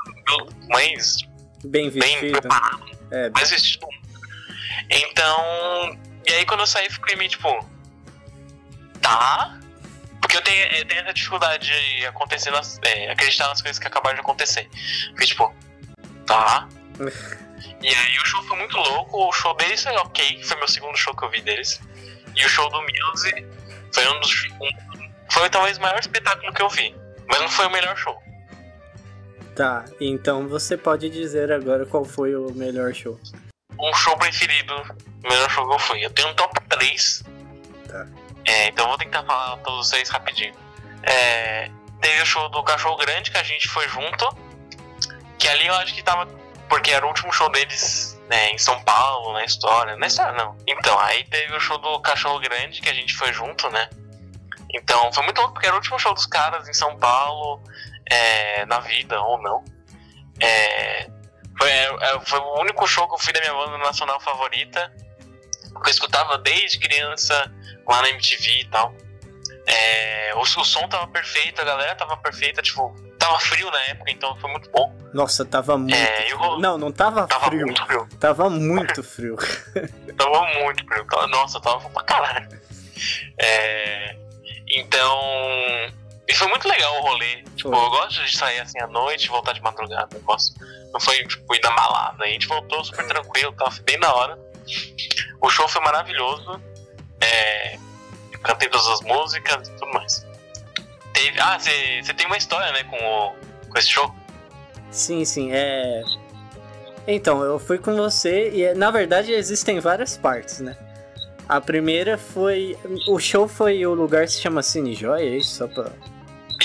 mais 0.69 1.19
bem 1.64 1.88
vestido. 1.88 2.20
Bem 2.20 2.32
preparado. 2.32 2.85
É, 3.12 3.31
mais 3.31 3.50
vestido 3.50 3.87
do 3.87 3.87
mundo. 3.87 4.02
Então, 4.90 5.98
e 6.26 6.32
aí 6.32 6.46
quando 6.46 6.60
eu 6.60 6.66
saí, 6.66 6.88
fiquei 6.90 7.16
meio 7.16 7.30
tipo, 7.30 7.66
tá. 9.00 9.58
Porque 10.20 10.36
eu 10.36 10.42
tenho, 10.42 10.66
eu 10.76 10.86
tenho 10.86 11.00
essa 11.02 11.12
dificuldade 11.12 11.66
de 11.66 12.06
acontecer 12.06 12.50
nas, 12.50 12.78
é, 12.84 13.10
acreditar 13.10 13.48
nas 13.48 13.60
coisas 13.60 13.78
que 13.78 13.86
acabaram 13.86 14.14
de 14.14 14.20
acontecer. 14.20 14.69
Fiquei 15.10 15.26
tipo, 15.26 15.54
tá. 16.26 16.69
E 17.80 17.88
aí 17.88 18.19
o 18.19 18.24
show 18.24 18.42
foi 18.44 18.56
muito 18.58 18.76
louco, 18.76 19.28
o 19.28 19.32
show 19.32 19.54
deles 19.56 19.82
foi 19.82 19.92
ok, 19.96 20.42
foi 20.44 20.56
meu 20.56 20.69
segundo 20.69 20.96
show 20.96 21.14
que 21.14 21.25
eu 21.25 21.30
vi 21.30 21.40
deles. 21.40 21.80
E 22.36 22.44
o 22.44 22.48
show 22.48 22.68
do 22.70 22.80
Muse 22.80 23.46
foi 23.92 24.08
um 24.08 24.20
dos. 24.20 24.44
Um, 24.60 25.10
foi 25.30 25.50
talvez 25.50 25.78
o 25.78 25.80
maior 25.80 25.98
espetáculo 25.98 26.52
que 26.52 26.62
eu 26.62 26.68
vi. 26.68 26.94
Mas 27.26 27.40
não 27.40 27.48
foi 27.48 27.66
o 27.66 27.70
melhor 27.70 27.96
show. 27.96 28.22
Tá, 29.54 29.84
então 30.00 30.48
você 30.48 30.76
pode 30.76 31.10
dizer 31.10 31.52
agora 31.52 31.84
qual 31.84 32.04
foi 32.04 32.34
o 32.34 32.50
melhor 32.52 32.94
show. 32.94 33.20
Um 33.82 33.93
show 33.94 34.17
preferido, 34.17 34.75
o 35.25 35.29
melhor 35.29 35.50
show 35.50 35.67
que 35.67 35.75
eu 35.75 35.79
fui. 35.79 36.05
Eu 36.05 36.11
tenho 36.11 36.29
um 36.29 36.34
top 36.34 36.61
3. 36.69 37.25
Tá. 37.88 38.06
É, 38.44 38.69
então 38.69 38.88
vou 38.88 38.99
tentar 38.99 39.25
falar 39.25 39.56
todos 39.58 39.88
vocês 39.88 40.08
rapidinho. 40.08 40.55
É, 41.02 41.70
teve 42.00 42.23
o 42.23 42.26
show 42.26 42.49
do 42.49 42.62
Cachorro 42.62 42.96
Grande 42.96 43.31
que 43.31 43.38
a 43.38 43.43
gente 43.43 43.69
foi 43.69 43.88
junto. 43.88 44.37
Que 45.38 45.49
ali 45.49 45.67
eu 45.67 45.75
acho 45.75 45.94
que 45.94 46.02
tava 46.02 46.26
porque 46.69 46.90
era 46.90 47.05
o 47.05 47.08
último 47.08 47.31
show 47.32 47.50
deles 47.50 48.19
né, 48.31 48.50
em 48.50 48.56
São 48.56 48.82
Paulo, 48.82 49.34
na 49.34 49.44
história. 49.44 49.94
Na 49.96 50.06
história 50.06 50.32
não. 50.32 50.56
Então, 50.67 50.99
aí 51.00 51.23
teve 51.25 51.55
o 51.55 51.61
show 51.61 51.76
do 51.76 52.00
Cachorro 52.00 52.40
Grande, 52.40 52.81
que 52.81 52.88
a 52.88 52.94
gente 52.94 53.14
foi 53.14 53.31
junto, 53.31 53.69
né? 53.69 53.90
Então, 54.75 55.12
foi 55.12 55.23
muito 55.23 55.37
louco, 55.37 55.52
porque 55.52 55.67
era 55.67 55.75
o 55.75 55.78
último 55.78 55.99
show 55.99 56.14
dos 56.14 56.25
caras 56.25 56.67
em 56.67 56.73
São 56.73 56.96
Paulo, 56.96 57.62
é, 58.11 58.64
na 58.64 58.80
vida, 58.80 59.21
ou 59.21 59.37
não. 59.42 59.62
É, 60.40 61.11
foi, 61.59 61.71
é, 61.71 62.21
foi 62.25 62.38
o 62.38 62.61
único 62.61 62.87
show 62.87 63.09
que 63.09 63.14
eu 63.14 63.18
fui 63.18 63.32
da 63.32 63.40
minha 63.40 63.54
banda 63.54 63.78
nacional 63.78 64.21
favorita, 64.21 64.92
que 65.82 65.88
eu 65.88 65.90
escutava 65.90 66.38
desde 66.38 66.78
criança, 66.78 67.50
lá 67.88 68.02
na 68.02 68.11
MTV 68.11 68.61
e 68.61 68.64
tal. 68.66 68.94
É, 69.66 70.32
o, 70.35 70.40
o 70.40 70.64
som 70.64 70.88
tava 70.88 71.06
perfeito, 71.06 71.61
a 71.61 71.64
galera 71.64 71.94
tava 71.94 72.16
perfeita, 72.16 72.61
tipo, 72.62 72.94
Tava 73.23 73.38
frio 73.38 73.71
na 73.71 73.80
época, 73.82 74.11
então 74.11 74.35
foi 74.40 74.50
muito 74.50 74.68
bom. 74.73 74.92
Nossa, 75.14 75.44
tava 75.44 75.78
muito. 75.78 75.94
É, 75.94 76.26
frio. 76.26 76.59
Não, 76.59 76.76
não 76.76 76.90
tava, 76.90 77.28
tava 77.28 77.44
frio. 77.44 77.66
Muito 77.66 77.87
frio. 77.87 78.09
Tava 78.18 78.50
muito 78.50 79.02
frio. 79.04 79.37
tava 80.18 80.42
muito 80.59 80.85
frio. 80.85 81.06
Nossa, 81.28 81.61
tava 81.61 81.88
pra 81.88 82.02
caralho. 82.02 82.49
É, 83.38 84.16
então. 84.66 85.21
E 86.29 86.35
foi 86.35 86.49
muito 86.49 86.69
legal 86.69 86.99
o 86.99 87.02
rolê. 87.02 87.43
Tipo, 87.57 87.71
foi. 87.71 87.79
eu 87.79 87.91
gosto 87.91 88.25
de 88.25 88.37
sair 88.37 88.61
assim 88.61 88.81
à 88.81 88.87
noite 88.87 89.25
e 89.25 89.29
voltar 89.29 89.52
de 89.52 89.61
madrugada. 89.61 90.17
Eu 90.17 90.21
gosto. 90.23 90.55
Não 90.93 91.00
foi, 91.00 91.26
tipo, 91.26 91.55
ir 91.55 91.61
da 91.61 91.71
balada. 91.71 92.25
A 92.25 92.29
gente 92.29 92.47
voltou 92.47 92.85
super 92.85 93.07
tranquilo, 93.07 93.52
tava 93.52 93.75
bem 93.83 93.99
na 93.99 94.12
hora. 94.12 94.38
O 95.41 95.50
show 95.50 95.67
foi 95.69 95.83
maravilhoso. 95.83 96.61
É, 97.21 97.79
cantei 98.43 98.69
todas 98.69 98.87
as 98.88 99.00
músicas 99.00 99.69
e 99.69 99.73
tudo 99.73 99.93
mais. 99.93 100.26
Teve. 101.12 101.41
Ah, 101.41 101.59
você 101.59 102.14
tem 102.14 102.26
uma 102.26 102.37
história, 102.37 102.73
né, 102.73 102.85
com, 102.85 102.97
o, 102.97 103.69
com 103.69 103.79
esse 103.79 103.88
show? 103.88 104.14
Sim, 104.91 105.25
sim. 105.25 105.50
É. 105.52 106.02
Então, 107.07 107.43
eu 107.43 107.59
fui 107.59 107.79
com 107.79 107.97
você 107.97 108.50
e 108.50 108.75
na 108.75 108.91
verdade 108.91 109.33
existem 109.33 109.81
várias 109.81 110.17
partes, 110.17 110.61
né? 110.61 110.76
A 111.52 111.61
primeira 111.61 112.16
foi. 112.16 112.78
O 113.06 113.18
show 113.18 113.47
foi 113.47 113.85
o 113.85 113.92
lugar 113.92 114.26
se 114.26 114.40
chama 114.40 114.62
Cine 114.62 114.94
Joy, 114.94 115.21
é 115.21 115.37
isso? 115.37 115.56
Só 115.56 115.68
pra. 115.68 115.92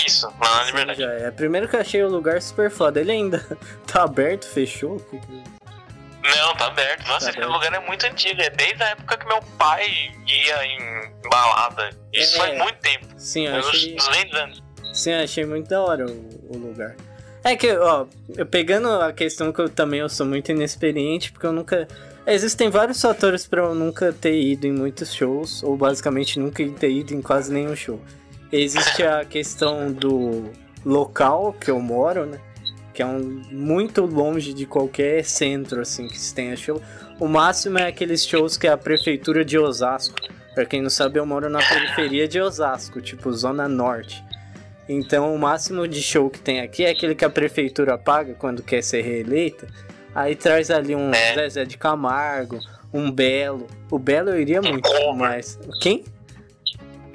Isso, 0.06 0.26
lá 0.40 0.56
na 0.56 0.64
Liberdade. 0.64 1.02
É, 1.02 1.30
primeiro 1.30 1.68
que 1.68 1.76
eu 1.76 1.80
achei 1.80 2.02
o 2.02 2.08
lugar 2.08 2.40
super 2.40 2.70
foda. 2.70 2.98
Ele 2.98 3.12
ainda 3.12 3.46
tá 3.86 4.04
aberto, 4.04 4.46
fechou? 4.46 4.96
Não, 6.24 6.56
tá 6.56 6.68
aberto. 6.68 7.06
Nossa, 7.06 7.26
tá 7.26 7.30
esse 7.32 7.38
aberto. 7.38 7.52
lugar 7.52 7.74
é 7.74 7.86
muito 7.86 8.06
antigo. 8.06 8.40
É 8.40 8.48
desde 8.48 8.82
a 8.82 8.86
época 8.88 9.18
que 9.18 9.26
meu 9.26 9.42
pai 9.58 9.90
ia 10.26 10.64
em 10.64 11.12
balada. 11.30 11.90
Isso 12.10 12.36
é, 12.36 12.38
faz 12.38 12.58
muito 12.58 12.78
tempo. 12.78 13.06
Sim, 13.18 13.46
eu 13.46 13.56
achei... 13.56 13.94
Uns, 13.94 14.08
uns 14.08 14.34
anos. 14.34 14.62
Sim, 14.94 15.10
eu 15.10 15.24
achei 15.24 15.44
muito 15.44 15.68
da 15.68 15.82
hora 15.82 16.06
o, 16.06 16.28
o, 16.48 16.56
lugar. 16.56 16.96
É 17.44 17.54
que, 17.56 17.70
ó, 17.76 18.06
eu 18.34 18.46
pegando 18.46 18.88
a 18.88 19.12
questão 19.12 19.52
que 19.52 19.60
eu 19.60 19.68
também 19.68 20.00
eu 20.00 20.08
sou 20.08 20.24
muito 20.24 20.50
inexperiente, 20.50 21.30
porque 21.30 21.46
eu 21.46 21.52
nunca. 21.52 21.86
Existem 22.30 22.68
vários 22.68 23.00
fatores 23.00 23.46
para 23.46 23.62
eu 23.62 23.74
nunca 23.74 24.12
ter 24.12 24.38
ido 24.38 24.66
em 24.66 24.72
muitos 24.72 25.14
shows, 25.14 25.62
ou 25.62 25.78
basicamente 25.78 26.38
nunca 26.38 26.62
ter 26.78 26.90
ido 26.90 27.14
em 27.14 27.22
quase 27.22 27.50
nenhum 27.50 27.74
show. 27.74 27.98
Existe 28.52 29.02
a 29.02 29.24
questão 29.24 29.90
do 29.90 30.44
local 30.84 31.54
que 31.58 31.70
eu 31.70 31.80
moro, 31.80 32.26
né? 32.26 32.38
Que 32.92 33.00
é 33.00 33.06
um 33.06 33.42
muito 33.50 34.04
longe 34.04 34.52
de 34.52 34.66
qualquer 34.66 35.24
centro 35.24 35.80
assim 35.80 36.06
que 36.06 36.20
se 36.20 36.34
tenha 36.34 36.54
show. 36.54 36.82
O 37.18 37.26
máximo 37.26 37.78
é 37.78 37.88
aqueles 37.88 38.26
shows 38.26 38.58
que 38.58 38.66
é 38.66 38.70
a 38.70 38.76
prefeitura 38.76 39.42
de 39.42 39.58
Osasco. 39.58 40.16
Pra 40.54 40.66
quem 40.66 40.82
não 40.82 40.90
sabe, 40.90 41.18
eu 41.18 41.24
moro 41.24 41.48
na 41.48 41.60
periferia 41.60 42.28
de 42.28 42.38
Osasco, 42.38 43.00
tipo 43.00 43.32
zona 43.32 43.66
norte. 43.66 44.22
Então 44.86 45.34
o 45.34 45.38
máximo 45.38 45.88
de 45.88 46.02
show 46.02 46.28
que 46.28 46.40
tem 46.40 46.60
aqui 46.60 46.84
é 46.84 46.90
aquele 46.90 47.14
que 47.14 47.24
a 47.24 47.30
prefeitura 47.30 47.96
paga 47.96 48.34
quando 48.34 48.62
quer 48.62 48.82
ser 48.82 49.00
reeleita. 49.00 49.66
Aí 50.14 50.34
traz 50.34 50.70
ali 50.70 50.94
um 50.94 51.12
É. 51.12 51.34
Zezé 51.34 51.64
de 51.64 51.76
Camargo, 51.78 52.58
um 52.92 53.10
Belo. 53.10 53.66
O 53.90 53.98
Belo 53.98 54.30
eu 54.30 54.40
iria 54.40 54.60
muito, 54.62 54.88
Cover. 54.88 55.14
mas. 55.14 55.58
Quem? 55.80 56.04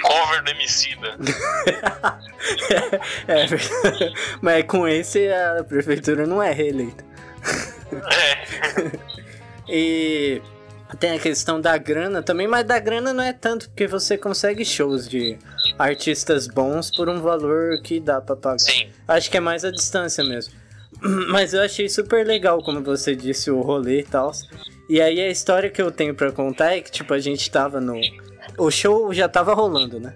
Cover 0.01 0.43
do 0.43 0.51
Emicida. 0.51 1.17
É, 3.25 3.45
mas 4.41 4.65
com 4.65 4.85
esse 4.85 5.29
a 5.31 5.63
prefeitura 5.63 6.27
não 6.27 6.43
é 6.43 6.51
reeleita. 6.51 7.03
É. 7.93 9.13
E 9.69 10.41
tem 10.99 11.11
a 11.15 11.19
questão 11.19 11.59
da 11.59 11.77
grana 11.77 12.21
também, 12.21 12.47
mas 12.47 12.65
da 12.65 12.77
grana 12.79 13.13
não 13.13 13.23
é 13.23 13.31
tanto, 13.31 13.69
porque 13.69 13.87
você 13.87 14.17
consegue 14.17 14.65
shows 14.65 15.07
de 15.07 15.37
artistas 15.79 16.47
bons 16.47 16.91
por 16.91 17.07
um 17.07 17.21
valor 17.21 17.81
que 17.81 17.99
dá 18.01 18.19
pra 18.19 18.35
pagar. 18.35 18.59
Sim. 18.59 18.89
Acho 19.07 19.31
que 19.31 19.37
é 19.37 19.39
mais 19.39 19.63
a 19.63 19.71
distância 19.71 20.21
mesmo. 20.21 20.53
Mas 21.29 21.53
eu 21.53 21.61
achei 21.61 21.87
super 21.89 22.25
legal, 22.25 22.61
como 22.63 22.81
você 22.81 23.15
disse, 23.15 23.49
o 23.51 23.61
rolê 23.61 23.99
e 23.99 24.03
tal. 24.03 24.31
E 24.89 25.01
aí 25.01 25.19
a 25.21 25.29
história 25.29 25.69
que 25.69 25.81
eu 25.81 25.91
tenho 25.91 26.13
pra 26.13 26.31
contar 26.31 26.75
é 26.77 26.81
que, 26.81 26.91
tipo, 26.91 27.13
a 27.13 27.19
gente 27.19 27.49
tava 27.49 27.79
no. 27.81 27.99
O 28.57 28.69
show 28.69 29.13
já 29.13 29.27
tava 29.27 29.53
rolando, 29.53 29.99
né? 29.99 30.15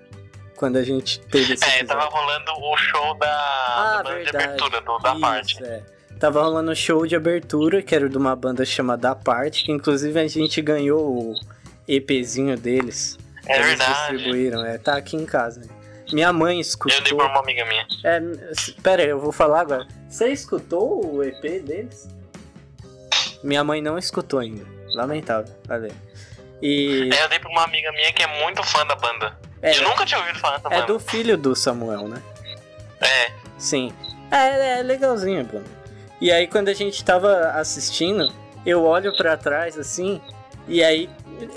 Quando 0.56 0.78
a 0.78 0.84
gente 0.84 1.20
teve 1.22 1.54
esse 1.54 1.64
É, 1.64 1.80
episódio. 1.80 1.88
tava 1.88 2.06
rolando 2.10 2.52
o 2.52 2.78
show 2.78 3.18
da, 3.18 3.28
Ah, 3.30 3.98
da 3.98 4.04
banda 4.04 4.18
de 4.18 4.24
verdade. 4.24 4.46
abertura, 4.46 4.82
do, 4.82 4.98
da 5.00 5.12
Isso, 5.12 5.22
parte. 5.22 5.64
é. 5.64 5.84
Tava 6.20 6.42
rolando 6.42 6.72
um 6.72 6.76
show 6.76 7.06
de 7.06 7.16
abertura, 7.16 7.82
que 7.82 7.94
era 7.94 8.10
de 8.10 8.18
uma 8.18 8.36
banda 8.36 8.66
chamada 8.66 9.10
Da 9.10 9.16
Parte, 9.16 9.64
que 9.66 9.72
inclusive 9.72 10.20
a 10.20 10.28
gente 10.28 10.60
ganhou 10.64 11.00
o 11.32 11.36
EPzinho 11.88 12.58
deles. 12.58 13.18
É 13.46 13.56
Eles 13.56 13.68
verdade. 13.68 14.18
distribuíram, 14.18 14.66
é, 14.66 14.78
tá 14.80 14.98
aqui 14.98 15.16
em 15.16 15.26
casa. 15.26 15.60
né? 15.62 15.68
Minha 16.12 16.32
mãe 16.32 16.58
Eu 16.58 16.62
dei 16.62 16.62
escutou. 16.62 17.18
pra 17.18 17.28
uma 17.28 17.40
amiga 17.40 17.66
minha. 17.66 17.86
É, 18.04 18.22
pera 18.82 19.04
aí, 19.04 19.10
eu 19.10 19.20
vou 19.20 19.32
falar 19.32 19.62
agora. 19.62 19.88
Você 20.10 20.30
escutou 20.30 21.06
o 21.16 21.24
EP 21.24 21.42
deles? 21.62 22.08
Minha 23.44 23.64
mãe 23.64 23.82
não 23.82 23.98
escutou 23.98 24.40
ainda. 24.40 24.66
Lamentável, 24.96 25.54
valeu. 25.68 25.92
E 26.62 27.10
É, 27.14 27.24
eu 27.24 27.30
dei 27.30 27.40
pra 27.40 27.50
uma 27.50 27.64
amiga 27.64 27.92
minha 27.92 28.12
que 28.14 28.24
é 28.24 28.42
muito 28.44 28.64
fã 28.64 28.86
da 28.86 28.96
banda. 28.96 29.38
é, 29.62 29.78
eu 29.78 29.84
nunca 29.84 30.06
tinha 30.06 30.20
ouvido 30.20 30.40
falar 30.40 30.58
dessa 30.58 30.70
é 30.74 30.80
banda. 30.82 30.94
do 30.94 31.00
filho 31.00 31.38
do 31.38 31.56
Samuel, 31.56 32.08
né? 32.08 32.22
É. 33.02 33.32
Sim. 33.58 33.94
É, 34.32 34.80
é 34.80 34.84
legalzinho, 34.84 35.44
Bruno. 35.44 35.66
E 36.20 36.32
aí 36.32 36.48
quando 36.48 36.70
a 36.70 36.74
gente 36.74 37.04
tava 37.04 37.52
assistindo, 37.52 38.34
eu 38.66 38.84
olho 38.84 39.16
pra 39.16 39.38
trás 39.38 39.78
assim, 39.78 40.20
e 40.68 40.84
aí. 40.84 41.10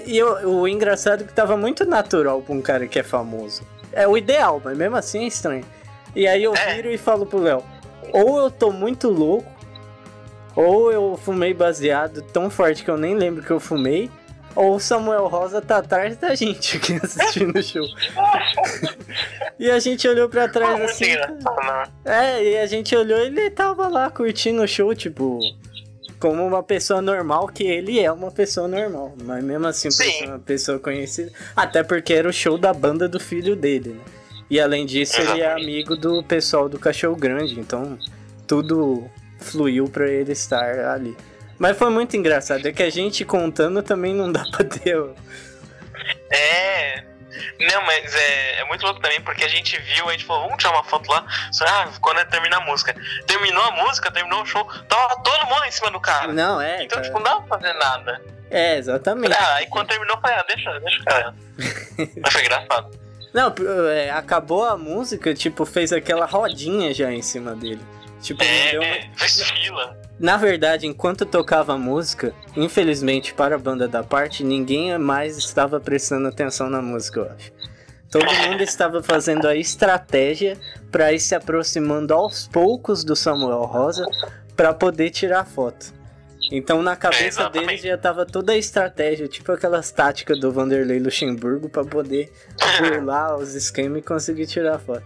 E 0.05 0.19
eu- 0.19 0.47
o 0.51 0.69
engraçado 0.69 1.23
é 1.25 1.27
que 1.27 1.33
tava 1.33 1.57
muito 1.57 1.87
natural 1.87 2.43
pra 2.43 2.55
um 2.55 2.61
cara 2.61 2.87
que 2.87 2.99
é 2.99 3.03
famoso. 3.03 3.63
É 3.93 4.07
o 4.07 4.17
ideal, 4.17 4.61
mas 4.65 4.77
mesmo 4.77 4.97
assim 4.97 5.25
é 5.25 5.27
estranho. 5.27 5.65
E 6.15 6.27
aí 6.27 6.43
eu 6.43 6.55
É. 6.55 6.75
viro 6.75 6.91
e 6.91 6.99
falo 6.99 7.25
pro 7.27 7.39
Léo, 7.41 7.63
ou 8.13 8.39
eu 8.41 8.51
tô 8.51 8.71
muito 8.73 9.09
louco, 9.09 9.51
ou 10.57 10.91
eu 10.93 11.19
fumei 11.23 11.55
baseado 11.55 12.23
tão 12.23 12.51
forte 12.51 12.83
que 12.85 12.91
eu 12.91 12.97
nem 12.99 13.15
lembro 13.15 13.43
que 13.43 13.51
eu 13.51 13.61
fumei, 13.61 14.11
ou 14.57 14.75
o 14.75 14.81
Samuel 14.81 15.29
Rosa 15.29 15.61
tá 15.63 15.79
atrás 15.79 16.17
da 16.17 16.35
gente 16.35 16.77
aqui 16.77 16.99
assistindo 17.03 17.57
o 17.59 17.63
show. 17.63 17.87
e 19.59 19.71
a 19.71 19.79
gente 19.79 20.09
olhou 20.09 20.29
pra 20.29 20.49
trás 20.49 20.81
assim. 20.83 21.13
É, 22.05 22.43
e 22.43 22.59
a 22.59 22.67
gente 22.67 22.95
olhou 22.97 23.19
e 23.21 23.27
ele 23.27 23.51
tava 23.51 23.87
lá 23.89 24.11
curtindo 24.11 24.63
o 24.63 24.67
show, 24.69 24.93
tipo, 24.95 25.39
como 26.21 26.47
uma 26.47 26.63
pessoa 26.63 27.01
normal, 27.01 27.49
que 27.49 27.65
ele 27.65 27.99
é 27.99 28.13
uma 28.13 28.31
pessoa 28.31 28.69
normal. 28.69 29.15
Mas 29.25 29.43
mesmo 29.43 29.67
assim, 29.67 29.89
uma 30.27 30.39
pessoa 30.39 30.79
conhecida. 30.79 31.33
Até 31.57 31.83
porque 31.83 32.13
era 32.13 32.29
o 32.29 32.33
show 32.33 32.59
da 32.59 32.73
banda 32.73 33.09
do 33.09 33.19
filho 33.19 33.57
dele, 33.57 33.95
né? 33.95 34.05
E 34.51 34.61
além 34.61 34.85
disso, 34.85 35.21
ele 35.21 35.41
é 35.41 35.53
amigo 35.53 35.97
do 35.97 36.23
pessoal 36.23 36.69
do 36.69 36.79
Cachorro 36.79 37.17
Grande, 37.17 37.59
então 37.59 37.97
tudo 38.47 39.09
fluiu 39.39 39.87
pra 39.89 40.09
ele 40.09 40.33
estar 40.33 40.93
ali. 40.93 41.17
Mas 41.57 41.77
foi 41.77 41.89
muito 41.89 42.17
engraçado, 42.17 42.67
é 42.67 42.73
que 42.73 42.83
a 42.83 42.91
gente 42.91 43.25
contando 43.25 43.83
também 43.83 44.13
não 44.13 44.31
dá 44.31 44.45
pra 44.51 44.65
ter. 44.65 44.99
É. 46.31 47.10
Não, 47.61 47.83
mas 47.87 48.15
é, 48.15 48.61
é 48.61 48.65
muito 48.65 48.85
louco 48.85 49.01
também, 49.01 49.21
porque 49.21 49.45
a 49.45 49.49
gente 49.49 49.79
viu, 49.81 50.09
a 50.09 50.13
gente 50.13 50.25
falou, 50.25 50.45
vamos 50.45 50.59
tirar 50.59 50.73
uma 50.75 50.85
foto 50.85 51.11
lá. 51.11 51.25
Só, 51.53 51.65
ah, 51.67 51.89
quando 52.01 52.25
termina 52.29 52.57
a 52.59 52.61
música. 52.61 52.95
Terminou 53.27 53.63
a 53.63 53.71
música, 53.73 54.11
terminou 54.11 54.43
o 54.43 54.47
show, 54.47 54.65
tava 54.89 55.17
todo 55.23 55.47
mundo 55.47 55.65
em 55.65 55.71
cima 55.71 55.91
do 55.91 56.01
cara. 56.01 56.33
Não, 56.33 56.61
é. 56.61 56.85
Então, 56.85 56.99
tá- 56.99 57.03
tipo, 57.05 57.19
não 57.19 57.25
dava 57.25 57.43
pra 57.43 57.59
fazer 57.59 57.73
nada. 57.75 58.21
É, 58.51 58.77
exatamente. 58.77 59.35
Ah, 59.35 59.55
aí 59.57 59.67
quando 59.67 59.89
terminou, 59.89 60.17
eu 60.17 60.21
falei, 60.21 60.37
ah, 60.37 60.45
deixa, 60.49 60.81
deixa 60.81 61.01
o 61.01 61.05
cara. 61.05 61.35
Mas 62.23 62.33
foi 62.33 62.41
engraçado. 62.43 62.99
Não, 63.33 63.55
é, 63.93 64.11
acabou 64.11 64.65
a 64.65 64.77
música, 64.77 65.33
tipo, 65.33 65.65
fez 65.65 65.93
aquela 65.93 66.27
rodinha 66.27 66.93
já 66.93 67.13
em 67.13 67.23
cima 67.23 67.55
dele. 67.55 67.81
Tipo, 68.21 68.43
não 68.43 68.71
deu 68.73 68.83
É, 68.83 69.09
fez 69.17 69.41
fila. 69.51 69.97
Na 70.21 70.37
verdade, 70.37 70.87
enquanto 70.87 71.25
tocava 71.25 71.73
a 71.73 71.79
música, 71.79 72.35
infelizmente 72.55 73.33
para 73.33 73.55
a 73.55 73.59
banda 73.59 73.89
da 73.89 74.03
parte, 74.05 74.45
ninguém 74.45 74.97
mais 74.99 75.39
estava 75.39 75.81
prestando 75.81 76.29
atenção 76.29 76.69
na 76.69 76.83
música, 76.83 77.21
eu 77.21 77.31
acho. 77.33 77.51
Todo 78.11 78.27
mundo 78.49 78.63
estava 78.63 79.03
fazendo 79.03 79.49
a 79.49 79.57
estratégia 79.57 80.59
para 80.93 81.11
ir 81.13 81.21
se 81.21 81.35
aproximando 81.35 82.13
aos 82.13 82.47
poucos 82.47 83.03
do 83.03 83.17
Samuel 83.17 83.63
Rosa 83.63 84.05
para 84.55 84.75
poder 84.75 85.09
tirar 85.11 85.47
foto. 85.47 85.95
Então 86.53 86.83
na 86.83 86.97
cabeça 86.97 87.25
exatamente. 87.25 87.67
deles 87.69 87.83
já 87.83 87.97
tava 87.97 88.27
toda 88.27 88.53
a 88.53 88.57
estratégia, 88.57 89.27
tipo 89.29 89.53
aquelas 89.53 89.91
táticas 89.91 90.39
do 90.39 90.53
Vanderlei 90.53 90.99
Luxemburgo 90.99 91.69
para 91.69 91.85
poder 91.85 92.31
burlar 92.79 93.37
os 93.41 93.55
esquemas 93.55 94.01
e 94.01 94.03
conseguir 94.03 94.47
tirar 94.47 94.79
foto. 94.81 95.05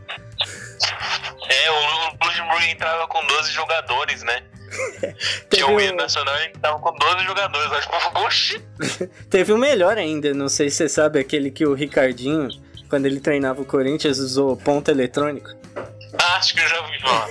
É, 1.49 1.71
o 1.71 1.75
Lu- 1.75 2.19
Luxemburgo 2.25 2.63
entrava 2.65 3.07
com 3.07 3.25
12 3.27 3.53
jogadores, 3.53 4.23
né? 4.23 4.43
Tinha 5.01 5.15
Teve 5.49 5.65
o 5.65 5.71
um- 5.77 5.81
hino 5.81 5.97
nacional 5.97 6.35
e 6.43 6.49
tava 6.59 6.79
com 6.79 6.93
12 6.97 7.25
jogadores. 7.25 7.73
Acho 7.73 7.89
que 7.89 8.19
oxi. 8.19 8.63
Teve 9.31 9.53
o 9.53 9.59
melhor 9.59 9.97
ainda, 9.99 10.33
não 10.35 10.49
sei 10.49 10.71
se 10.71 10.77
você 10.77 10.89
sabe, 10.89 11.19
aquele 11.19 11.51
que 11.51 11.67
o 11.67 11.75
Ricardinho, 11.75 12.49
quando 12.89 13.07
ele 13.07 13.21
treinava 13.21 13.63
o 13.63 13.65
Corinthians, 13.65 14.19
usou 14.19 14.57
ponto 14.57 14.91
eletrônico. 14.91 15.51
Ah, 16.19 16.37
acho 16.37 16.55
que 16.55 16.61
eu 16.61 16.69
já 16.69 16.81
ouvi 16.81 17.01
falar. 17.01 17.29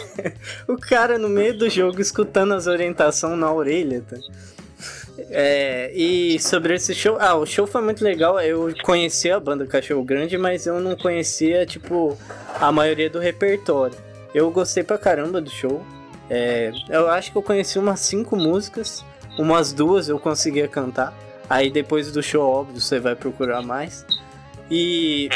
O 0.68 0.78
cara 0.78 1.18
no 1.18 1.30
meio 1.30 1.58
do 1.58 1.70
jogo 1.70 2.02
escutando 2.02 2.54
as 2.54 2.68
orientações 2.68 3.38
na 3.40 3.52
orelha, 3.52 4.02
tá? 4.02 4.18
É, 5.30 5.92
e 5.94 6.38
sobre 6.40 6.74
esse 6.76 6.94
show, 6.94 7.18
ah, 7.20 7.36
o 7.36 7.46
show 7.46 7.66
foi 7.66 7.82
muito 7.82 8.04
legal. 8.04 8.40
Eu 8.42 8.74
conhecia 8.84 9.38
a 9.38 9.40
banda 9.40 9.66
Cachorro 9.66 10.04
Grande, 10.04 10.38
mas 10.38 10.66
eu 10.66 10.80
não 10.82 10.96
conhecia, 10.98 11.66
tipo, 11.66 12.18
a 12.60 12.72
maioria 12.72 13.10
do 13.10 13.20
repertório. 13.20 13.96
Eu 14.34 14.50
gostei 14.52 14.84
pra 14.84 14.98
caramba 14.98 15.40
do 15.40 15.50
show. 15.50 15.86
É, 16.30 16.72
eu 16.90 17.10
acho 17.10 17.32
que 17.32 17.38
eu 17.38 17.42
conheci 17.42 17.78
umas 17.78 18.00
cinco 18.00 18.36
músicas, 18.36 19.06
umas 19.38 19.74
duas 19.74 20.10
eu 20.10 20.20
conseguia 20.20 20.68
cantar. 20.68 21.14
Aí 21.50 21.70
depois 21.70 22.12
do 22.12 22.24
show, 22.24 22.50
óbvio, 22.50 22.80
você 22.80 23.00
vai 23.00 23.16
procurar 23.16 23.62
mais. 23.62 24.06
E 24.70 25.30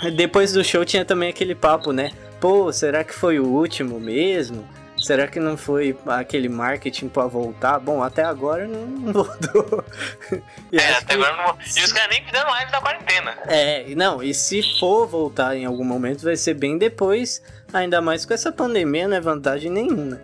É. 0.00 0.10
depois 0.10 0.52
do 0.52 0.64
show 0.64 0.84
tinha 0.84 1.04
também 1.04 1.28
aquele 1.28 1.54
papo, 1.54 1.92
né? 1.92 2.10
Pô, 2.40 2.72
será 2.72 3.04
que 3.04 3.14
foi 3.14 3.38
o 3.38 3.46
último 3.46 4.00
mesmo? 4.00 4.66
Será 5.04 5.26
que 5.28 5.38
não 5.38 5.56
foi 5.56 5.96
aquele 6.06 6.48
marketing 6.48 7.08
pra 7.08 7.26
voltar? 7.26 7.78
Bom, 7.78 8.02
até 8.02 8.22
agora 8.24 8.66
não 8.66 9.12
voltou. 9.12 9.84
E 10.72 10.76
É, 10.78 10.90
até 10.96 11.14
que- 11.14 11.22
agora 11.22 11.36
não. 11.46 11.58
E 11.76 11.84
os 11.84 11.92
caras 11.92 12.08
nem 12.16 12.24
fizeram 12.24 12.50
live 12.50 12.72
da 12.72 12.80
quarentena. 12.80 13.38
É, 13.46 13.84
não, 13.94 14.22
e 14.22 14.32
se 14.34 14.62
for 14.80 15.06
voltar 15.06 15.56
em 15.56 15.64
algum 15.66 15.84
momento, 15.84 16.22
vai 16.24 16.36
ser 16.36 16.54
bem 16.54 16.78
depois, 16.78 17.42
ainda 17.72 18.00
mais 18.00 18.24
com 18.24 18.32
essa 18.34 18.50
pandemia, 18.50 19.06
não 19.06 19.16
é 19.16 19.20
vantagem 19.20 19.70
nenhuma. 19.70 20.20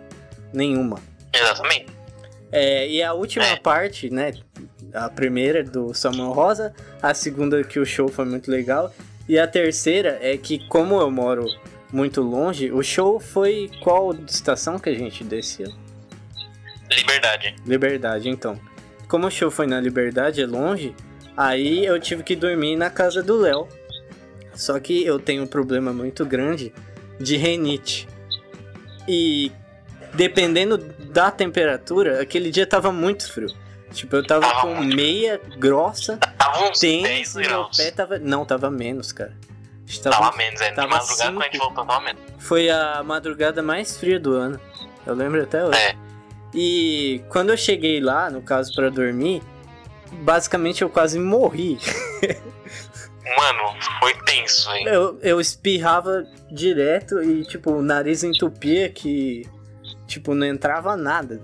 Nenhuma. 0.51 0.99
Exatamente. 1.31 1.87
É, 2.51 2.87
e 2.89 3.01
a 3.01 3.13
última 3.13 3.45
É. 3.45 3.55
parte, 3.57 4.09
né? 4.09 4.33
A 4.93 5.09
primeira 5.09 5.63
do 5.63 5.93
Samuel 5.93 6.31
Rosa, 6.31 6.73
a 7.01 7.13
segunda 7.13 7.63
que 7.63 7.79
o 7.79 7.85
show 7.85 8.09
foi 8.09 8.25
muito 8.25 8.51
legal, 8.51 8.93
e 9.29 9.39
a 9.39 9.47
terceira 9.47 10.17
é 10.21 10.35
que, 10.35 10.67
como 10.67 10.99
eu 10.99 11.09
moro 11.09 11.45
muito 11.91 12.21
longe, 12.21 12.71
o 12.71 12.81
show 12.81 13.19
foi 13.19 13.69
qual 13.81 14.13
estação 14.27 14.79
que 14.79 14.89
a 14.89 14.95
gente 14.95 15.23
descia? 15.23 15.67
Liberdade. 16.89 17.55
Liberdade, 17.65 18.29
então. 18.29 18.59
Como 19.07 19.27
o 19.27 19.31
show 19.31 19.51
foi 19.51 19.67
na 19.67 19.79
Liberdade, 19.79 20.41
é 20.41 20.45
longe, 20.45 20.95
aí 21.35 21.85
eu 21.85 21.99
tive 21.99 22.23
que 22.23 22.35
dormir 22.35 22.75
na 22.75 22.89
casa 22.89 23.21
do 23.21 23.37
Léo. 23.37 23.67
Só 24.53 24.79
que 24.79 25.03
eu 25.05 25.19
tenho 25.19 25.43
um 25.43 25.47
problema 25.47 25.93
muito 25.93 26.25
grande 26.25 26.73
de 27.19 27.37
renite. 27.37 28.07
E 29.07 29.51
dependendo 30.13 30.77
da 30.77 31.31
temperatura, 31.31 32.21
aquele 32.21 32.51
dia 32.51 32.65
tava 32.67 32.91
muito 32.91 33.31
frio. 33.31 33.49
Tipo, 33.93 34.17
eu 34.17 34.25
tava 34.25 34.47
Tava 34.47 34.61
com 34.61 34.81
meia 34.83 35.39
grossa, 35.57 36.17
Tava 36.17 36.69
uns 36.69 36.79
tênis 36.79 37.33
10 37.33 37.35
e 37.35 37.37
meu 37.39 37.47
graus. 37.49 37.77
pé 37.77 37.91
tava. 37.91 38.19
Não, 38.19 38.45
tava 38.45 38.71
menos, 38.71 39.11
cara. 39.11 39.33
Tava, 39.99 40.17
tava 40.17 40.37
menos, 40.37 40.61
é. 40.61 40.71
Tava 40.71 40.87
de 40.87 40.93
madrugada 40.93 41.15
cinco. 41.15 41.33
quando 41.33 41.41
a 41.41 41.45
gente 41.45 41.57
voltou, 41.57 41.85
tava 41.85 41.99
menos. 42.01 42.21
Foi 42.37 42.69
a 42.69 43.03
madrugada 43.03 43.61
mais 43.61 43.97
fria 43.97 44.19
do 44.19 44.33
ano. 44.33 44.59
Eu 45.05 45.15
lembro 45.15 45.41
até 45.41 45.63
hoje. 45.65 45.79
É. 45.79 45.95
E 46.53 47.23
quando 47.29 47.49
eu 47.49 47.57
cheguei 47.57 47.99
lá, 47.99 48.29
no 48.29 48.41
caso, 48.41 48.73
para 48.73 48.89
dormir, 48.89 49.41
basicamente 50.11 50.81
eu 50.81 50.89
quase 50.89 51.19
morri. 51.19 51.77
Mano, 53.37 53.77
foi 53.99 54.13
tenso, 54.25 54.69
hein? 54.71 54.85
Eu, 54.87 55.17
eu 55.21 55.39
espirrava 55.39 56.25
direto 56.51 57.21
e, 57.23 57.43
tipo, 57.45 57.71
o 57.71 57.81
nariz 57.81 58.23
entupia 58.23 58.89
que, 58.89 59.47
tipo, 60.07 60.33
não 60.33 60.45
entrava 60.45 60.97
nada. 60.97 61.39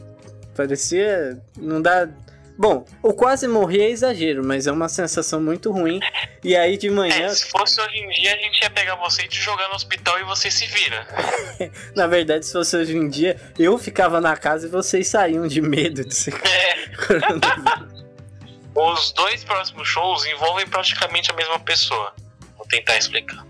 Parecia. 0.56 1.42
Não 1.58 1.82
dá. 1.82 2.10
Bom, 2.58 2.86
o 3.04 3.14
quase 3.14 3.48
morrer 3.48 3.84
é 3.84 3.90
exagero, 3.90 4.44
mas 4.44 4.66
é 4.66 4.72
uma 4.72 4.90
sensação 4.90 5.40
muito 5.40 5.72
ruim. 5.72 6.00
E 6.44 6.56
aí 6.56 6.76
de 6.76 6.90
manhã. 6.90 7.26
É, 7.26 7.30
se 7.30 7.46
fosse 7.46 7.80
hoje 7.80 7.98
em 7.98 8.10
dia, 8.10 8.34
a 8.34 8.38
gente 8.38 8.62
ia 8.62 8.70
pegar 8.70 8.96
você 8.96 9.24
e 9.24 9.28
te 9.28 9.40
jogar 9.40 9.70
no 9.70 9.76
hospital 9.76 10.20
e 10.20 10.24
você 10.24 10.50
se 10.50 10.66
vira. 10.66 11.08
na 11.96 12.08
verdade, 12.08 12.48
se 12.48 12.54
fosse 12.54 12.76
hoje 12.76 12.98
em 12.98 13.08
dia, 13.10 13.40
eu 13.60 13.78
ficava 13.78 14.20
na 14.20 14.36
casa 14.36 14.66
e 14.66 14.70
vocês 14.70 15.08
saíam 15.08 15.48
de 15.48 15.62
medo 15.62 16.04
de 16.04 16.16
ser. 16.16 16.34
É. 16.46 16.88
Os 18.74 19.12
dois 19.12 19.44
próximos 19.44 19.88
shows 19.88 20.26
envolvem 20.26 20.68
praticamente 20.68 21.32
a 21.32 21.36
mesma 21.36 21.60
pessoa. 21.60 22.14
Vou 22.58 22.66
tentar 22.68 22.98
explicar. 22.98 23.46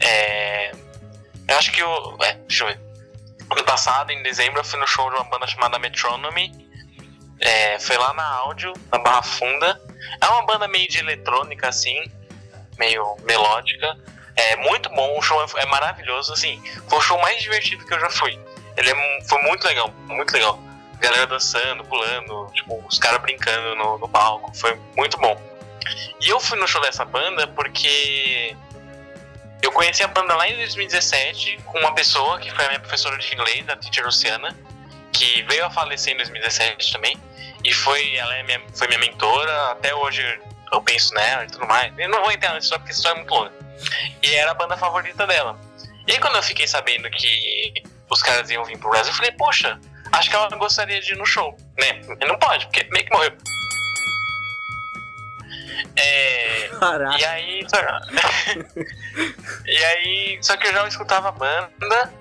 É... 0.00 0.72
Eu 1.48 1.56
acho 1.58 1.72
que 1.72 1.82
o. 1.82 2.18
É, 2.22 2.34
deixa 2.34 2.64
eu 2.64 2.68
ver. 2.68 2.80
Ano 3.50 3.64
passado, 3.64 4.10
em 4.10 4.22
dezembro, 4.22 4.60
eu 4.60 4.64
fui 4.64 4.78
no 4.78 4.86
show 4.86 5.10
de 5.10 5.16
uma 5.16 5.24
banda 5.24 5.46
chamada 5.46 5.78
Metronomy. 5.78 6.61
É, 7.42 7.78
foi 7.78 7.96
lá 7.98 8.14
na 8.14 8.24
áudio, 8.24 8.72
na 8.90 8.98
Barra 8.98 9.22
Funda. 9.22 9.80
É 10.20 10.26
uma 10.26 10.46
banda 10.46 10.66
meio 10.68 10.88
de 10.88 10.98
eletrônica, 10.98 11.68
assim, 11.68 12.02
meio 12.78 13.16
melódica. 13.24 13.96
É 14.34 14.56
muito 14.56 14.88
bom, 14.90 15.18
o 15.18 15.22
show 15.22 15.42
é, 15.42 15.62
é 15.62 15.66
maravilhoso, 15.66 16.32
assim. 16.32 16.62
Foi 16.88 16.98
o 16.98 17.02
show 17.02 17.20
mais 17.20 17.42
divertido 17.42 17.84
que 17.84 17.92
eu 17.92 18.00
já 18.00 18.10
fui. 18.10 18.38
Ele 18.76 18.90
é, 18.90 19.24
foi 19.28 19.42
muito 19.42 19.66
legal, 19.66 19.92
muito 20.08 20.32
legal 20.32 20.58
galera 21.02 21.26
dançando, 21.26 21.84
pulando, 21.84 22.46
tipo, 22.54 22.82
os 22.86 22.98
caras 22.98 23.20
brincando 23.20 23.74
no, 23.74 23.98
no 23.98 24.08
palco. 24.08 24.56
Foi 24.56 24.78
muito 24.96 25.18
bom. 25.18 25.36
E 26.20 26.28
eu 26.28 26.38
fui 26.38 26.58
no 26.58 26.68
show 26.68 26.80
dessa 26.80 27.04
banda 27.04 27.46
porque 27.48 28.56
eu 29.60 29.72
conheci 29.72 30.02
a 30.02 30.08
banda 30.08 30.34
lá 30.36 30.48
em 30.48 30.56
2017 30.56 31.58
com 31.64 31.78
uma 31.78 31.92
pessoa 31.92 32.38
que 32.38 32.50
foi 32.52 32.64
a 32.64 32.68
minha 32.68 32.80
professora 32.80 33.18
de 33.18 33.34
inglês, 33.34 33.68
a 33.68 33.76
teacher 33.76 34.04
Luciana, 34.04 34.56
que 35.22 35.42
veio 35.44 35.64
a 35.64 35.70
falecer 35.70 36.14
em 36.14 36.16
2017 36.16 36.92
também. 36.92 37.16
E 37.64 37.72
foi, 37.72 38.16
ela 38.16 38.34
é 38.34 38.42
minha, 38.42 38.60
foi 38.74 38.88
minha 38.88 38.98
mentora, 38.98 39.70
até 39.70 39.94
hoje 39.94 40.40
eu 40.72 40.82
penso 40.82 41.14
nela 41.14 41.44
e 41.44 41.46
tudo 41.46 41.66
mais. 41.66 41.92
Eu 41.96 42.08
não 42.08 42.22
vou 42.22 42.32
entrar 42.32 42.54
nisso 42.54 42.68
só 42.68 42.78
porque 42.78 42.90
a 42.90 42.94
história 42.94 43.16
é 43.16 43.20
muito 43.20 43.32
longa. 43.32 43.52
E 44.22 44.34
era 44.34 44.50
a 44.50 44.54
banda 44.54 44.76
favorita 44.76 45.26
dela. 45.26 45.58
E 46.08 46.12
aí 46.12 46.18
quando 46.18 46.36
eu 46.36 46.42
fiquei 46.42 46.66
sabendo 46.66 47.08
que 47.10 47.72
os 48.10 48.20
caras 48.20 48.50
iam 48.50 48.64
vir 48.64 48.78
pro 48.78 48.90
Brasil, 48.90 49.12
eu 49.12 49.16
falei, 49.16 49.32
poxa, 49.32 49.78
acho 50.12 50.28
que 50.28 50.34
ela 50.34 50.48
gostaria 50.56 51.00
de 51.00 51.12
ir 51.12 51.16
no 51.16 51.24
show, 51.24 51.56
né? 51.78 52.00
Não 52.26 52.38
pode, 52.38 52.66
porque 52.66 52.84
meio 52.90 53.04
que 53.04 53.12
morreu. 53.12 53.32
É, 55.96 56.68
Caraca. 56.80 57.20
e 57.20 57.24
aí. 57.24 57.66
e 59.66 59.84
aí. 59.84 60.38
Só 60.40 60.56
que 60.56 60.66
eu 60.66 60.72
já 60.72 60.88
escutava 60.88 61.28
a 61.28 61.32
banda. 61.32 62.12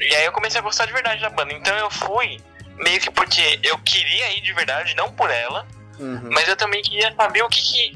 E 0.00 0.14
aí 0.14 0.24
eu 0.24 0.32
comecei 0.32 0.60
a 0.60 0.62
gostar 0.62 0.86
de 0.86 0.92
verdade 0.92 1.20
da 1.20 1.30
banda. 1.30 1.52
Então 1.52 1.76
eu 1.76 1.90
fui 1.90 2.40
meio 2.76 3.00
que 3.00 3.10
porque 3.10 3.58
eu 3.62 3.78
queria 3.78 4.36
ir 4.36 4.40
de 4.40 4.52
verdade, 4.52 4.94
não 4.96 5.12
por 5.12 5.30
ela. 5.30 5.66
Uhum. 5.98 6.30
Mas 6.32 6.48
eu 6.48 6.56
também 6.56 6.82
queria 6.82 7.14
saber 7.14 7.42
o 7.42 7.48
que, 7.48 7.60
que 7.60 7.92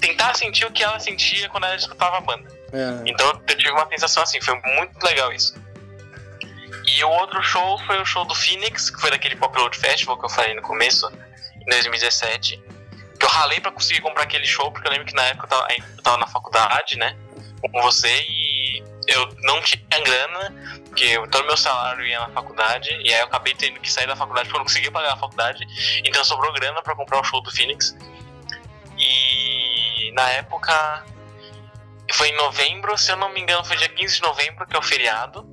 tentar 0.00 0.34
sentir 0.34 0.64
o 0.64 0.70
que 0.72 0.82
ela 0.82 0.98
sentia 0.98 1.48
quando 1.48 1.64
ela 1.64 1.76
escutava 1.76 2.18
a 2.18 2.20
banda. 2.20 2.48
É. 2.72 3.02
Então 3.06 3.40
eu 3.46 3.56
tive 3.56 3.70
uma 3.70 3.86
sensação 3.88 4.22
assim, 4.22 4.40
foi 4.40 4.58
muito 4.76 5.02
legal 5.04 5.32
isso. 5.32 5.54
E 6.84 7.04
o 7.04 7.08
outro 7.08 7.40
show 7.42 7.78
foi 7.86 8.00
o 8.00 8.04
show 8.04 8.24
do 8.24 8.34
Phoenix, 8.34 8.90
que 8.90 9.00
foi 9.00 9.10
daquele 9.10 9.36
Pop 9.36 9.56
Road 9.56 9.76
Festival 9.76 10.18
que 10.18 10.24
eu 10.24 10.28
falei 10.28 10.54
no 10.54 10.62
começo, 10.62 11.08
em 11.60 11.64
2017. 11.66 12.60
Que 13.18 13.24
eu 13.24 13.30
ralei 13.30 13.60
pra 13.60 13.70
conseguir 13.70 14.00
comprar 14.00 14.24
aquele 14.24 14.46
show, 14.46 14.72
porque 14.72 14.88
eu 14.88 14.92
lembro 14.92 15.06
que 15.06 15.14
na 15.14 15.22
época 15.22 15.46
eu 15.46 15.50
tava, 15.50 15.66
eu 15.70 16.02
tava 16.02 16.16
na 16.16 16.26
faculdade, 16.26 16.98
né? 16.98 17.16
Com 17.60 17.80
você, 17.82 18.12
e 18.28 18.51
eu 19.08 19.28
não 19.42 19.60
tinha 19.62 20.00
grana, 20.00 20.82
porque 20.88 21.14
todo 21.28 21.46
meu 21.46 21.56
salário 21.56 22.04
ia 22.06 22.20
na 22.20 22.28
faculdade, 22.28 22.90
e 23.02 23.12
aí 23.12 23.20
eu 23.20 23.26
acabei 23.26 23.54
tendo 23.54 23.80
que 23.80 23.90
sair 23.90 24.06
da 24.06 24.16
faculdade 24.16 24.48
porque 24.48 24.56
eu 24.56 24.60
não 24.60 24.66
conseguia 24.66 24.92
pagar 24.92 25.14
a 25.14 25.16
faculdade, 25.16 25.64
então 26.04 26.24
sobrou 26.24 26.52
grana 26.52 26.82
para 26.82 26.94
comprar 26.94 27.20
o 27.20 27.24
show 27.24 27.40
do 27.42 27.50
Phoenix. 27.50 27.96
E 28.98 30.12
na 30.14 30.28
época 30.30 31.04
foi 32.12 32.28
em 32.28 32.36
novembro, 32.36 32.96
se 32.96 33.10
eu 33.10 33.16
não 33.16 33.30
me 33.30 33.40
engano, 33.40 33.64
foi 33.64 33.76
dia 33.76 33.88
15 33.88 34.16
de 34.16 34.22
novembro, 34.22 34.66
que 34.66 34.76
é 34.76 34.78
o 34.78 34.82
feriado. 34.82 35.46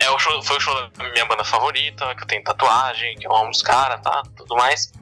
É 0.00 0.10
o 0.10 0.18
show, 0.18 0.42
foi 0.42 0.56
o 0.56 0.60
show 0.60 0.74
da 0.90 1.04
minha 1.10 1.24
banda 1.24 1.44
favorita, 1.44 2.14
que 2.14 2.22
eu 2.22 2.26
tenho 2.26 2.42
tatuagem, 2.42 3.16
que 3.16 3.26
eu 3.26 3.34
amo 3.34 3.50
os 3.50 3.62
caras, 3.62 4.00
tá? 4.00 4.22
Tudo 4.36 4.54
mais. 4.56 4.92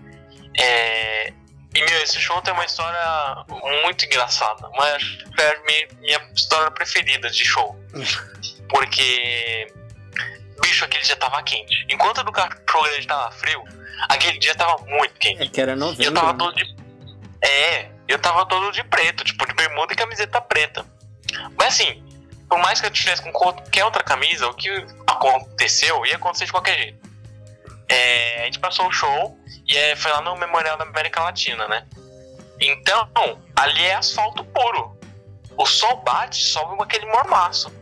É, 0.59 1.33
e 1.77 1.85
meu, 1.85 2.03
esse 2.03 2.19
show 2.19 2.41
tem 2.41 2.55
uma 2.55 2.65
história 2.65 3.45
muito 3.83 4.07
engraçada. 4.07 4.67
Mas 4.75 5.19
é 5.39 5.49
a 5.49 5.61
minha, 5.65 5.89
minha 6.01 6.31
história 6.35 6.71
preferida 6.71 7.29
de 7.29 7.45
show. 7.45 7.79
Porque. 8.71 9.67
Bicho, 10.63 10.87
aquele 10.87 11.05
dia 11.05 11.17
tava 11.17 11.43
quente. 11.43 11.87
Enquanto 11.91 12.25
do 12.25 12.33
show 12.71 12.83
grande 12.83 13.07
tava 13.07 13.31
frio, 13.33 13.63
aquele 14.09 14.39
dia 14.39 14.55
tava 14.55 14.79
muito 14.87 15.15
quente. 15.15 15.43
É 15.43 15.47
que 15.47 15.61
era 15.61 15.77
novembro. 15.77 16.03
E 16.03 16.07
eu 16.07 16.15
tava 16.15 16.33
né? 16.33 16.39
todo 16.39 16.55
de. 16.57 16.77
É, 17.45 17.91
eu 18.09 18.19
tava 18.19 18.47
todo 18.47 18.73
de 18.73 18.83
preto, 18.83 19.23
tipo, 19.23 19.47
de 19.47 19.53
bermuda 19.53 19.93
e 19.93 19.97
camiseta 19.97 20.41
preta. 20.41 20.87
Mas 21.59 21.75
assim, 21.75 22.03
por 22.49 22.59
mais 22.59 22.81
que 22.81 22.87
eu 22.87 22.91
tivesse 22.91 23.23
com 23.23 23.31
qualquer 23.33 23.85
outra 23.85 24.03
camisa, 24.03 24.49
o 24.49 24.55
que 24.55 24.71
aconteceu 25.07 26.07
ia 26.07 26.17
acontecer 26.17 26.47
de 26.47 26.53
qualquer 26.53 26.79
jeito. 26.79 27.06
É, 27.89 28.43
a 28.43 28.45
gente 28.45 28.59
passou 28.59 28.87
o 28.87 28.93
show 28.93 29.39
e 29.67 29.77
é, 29.77 29.97
foi 29.97 30.11
lá 30.11 30.21
no 30.21 30.37
Memorial 30.37 30.77
da 30.77 30.85
América 30.85 31.23
Latina, 31.23 31.69
né? 31.69 31.87
Então, 32.61 33.41
ali 33.55 33.85
é 33.85 33.95
asfalto 33.95 34.45
puro. 34.45 34.97
O 35.57 35.67
sol 35.67 36.03
bate, 36.03 36.43
sobe 36.45 36.81
aquele 36.83 37.07
mormaço. 37.07 37.73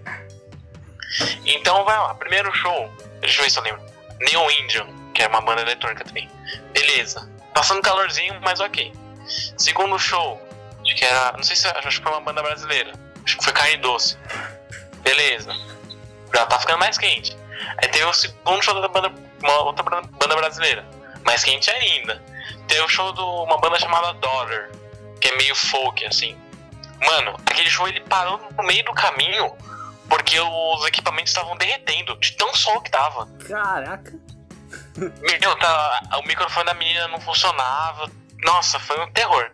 Então, 1.44 1.84
vai 1.84 1.96
lá, 1.96 2.14
primeiro 2.14 2.52
show, 2.52 2.92
deixa 3.20 3.40
eu 3.40 3.44
ver 3.44 3.50
se 3.50 3.58
eu 3.58 3.62
lembro. 3.62 3.82
Neon 4.20 4.50
Indian, 4.50 4.86
que 5.14 5.22
é 5.22 5.28
uma 5.28 5.40
banda 5.40 5.62
eletrônica 5.62 6.04
também. 6.04 6.28
Beleza. 6.72 7.30
Passando 7.54 7.82
calorzinho, 7.82 8.38
mas 8.42 8.60
ok. 8.60 8.92
Segundo 9.56 9.98
show, 9.98 10.40
acho 10.82 10.94
que 10.94 11.04
era. 11.04 11.32
Não 11.32 11.42
sei 11.42 11.56
se 11.56 11.66
acho 11.68 11.98
que 11.98 12.02
foi 12.02 12.12
uma 12.12 12.20
banda 12.20 12.42
brasileira. 12.42 12.92
Acho 13.24 13.38
que 13.38 13.44
foi 13.44 13.52
carne 13.52 13.76
doce. 13.78 14.18
Beleza. 15.02 15.54
Já 16.34 16.46
tá 16.46 16.58
ficando 16.58 16.78
mais 16.78 16.98
quente. 16.98 17.36
Aí 17.78 17.88
teve 17.88 18.04
o 18.04 18.12
segundo 18.12 18.62
show 18.62 18.80
da 18.80 18.88
banda, 18.88 19.12
uma 19.42 19.58
outra 19.62 19.84
banda 19.84 20.36
brasileira. 20.36 20.84
Mais 21.24 21.42
quente 21.42 21.70
ainda. 21.70 22.22
Teve 22.68 22.82
o 22.82 22.88
show 22.88 23.12
de 23.12 23.20
uma 23.20 23.58
banda 23.58 23.78
chamada 23.78 24.12
Daughter, 24.14 24.70
que 25.20 25.28
é 25.28 25.36
meio 25.36 25.54
folk, 25.54 26.04
assim. 26.04 26.36
Mano, 27.06 27.36
aquele 27.46 27.70
show 27.70 27.86
ele 27.88 28.00
parou 28.00 28.40
no 28.56 28.62
meio 28.64 28.84
do 28.84 28.92
caminho 28.92 29.52
porque 30.08 30.38
os 30.38 30.86
equipamentos 30.86 31.30
estavam 31.30 31.56
derretendo, 31.56 32.16
de 32.16 32.32
tão 32.32 32.54
sol 32.54 32.80
que 32.80 32.90
tava. 32.90 33.26
Caraca. 33.48 34.12
Meu, 34.96 35.56
tá, 35.56 36.02
o 36.22 36.26
microfone 36.26 36.66
da 36.66 36.74
menina 36.74 37.08
não 37.08 37.20
funcionava. 37.20 38.10
Nossa, 38.42 38.78
foi 38.78 39.00
um 39.00 39.10
terror. 39.12 39.50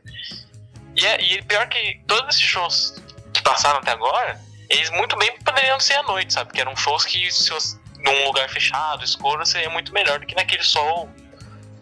E, 0.97 1.07
é, 1.07 1.21
e 1.21 1.43
pior 1.43 1.69
que 1.69 2.01
todos 2.07 2.35
esses 2.35 2.47
shows 2.47 3.03
que 3.33 3.43
passaram 3.43 3.79
até 3.79 3.93
agora, 3.93 4.41
eles 4.69 4.91
muito 4.91 5.17
bem 5.17 5.39
poderiam 5.39 5.79
ser 5.79 5.95
à 5.95 6.03
noite, 6.03 6.33
sabe? 6.33 6.53
Que 6.53 6.61
eram 6.61 6.77
shows 6.77 7.05
que 7.05 7.31
se 7.31 7.51
você, 7.51 7.79
num 8.03 8.25
lugar 8.27 8.49
fechado, 8.49 9.05
escuro, 9.05 9.45
seria 9.45 9.71
muito 9.71 9.93
melhor 9.93 10.19
do 10.19 10.27
que 10.27 10.35
naquele 10.35 10.63
sol 10.63 11.09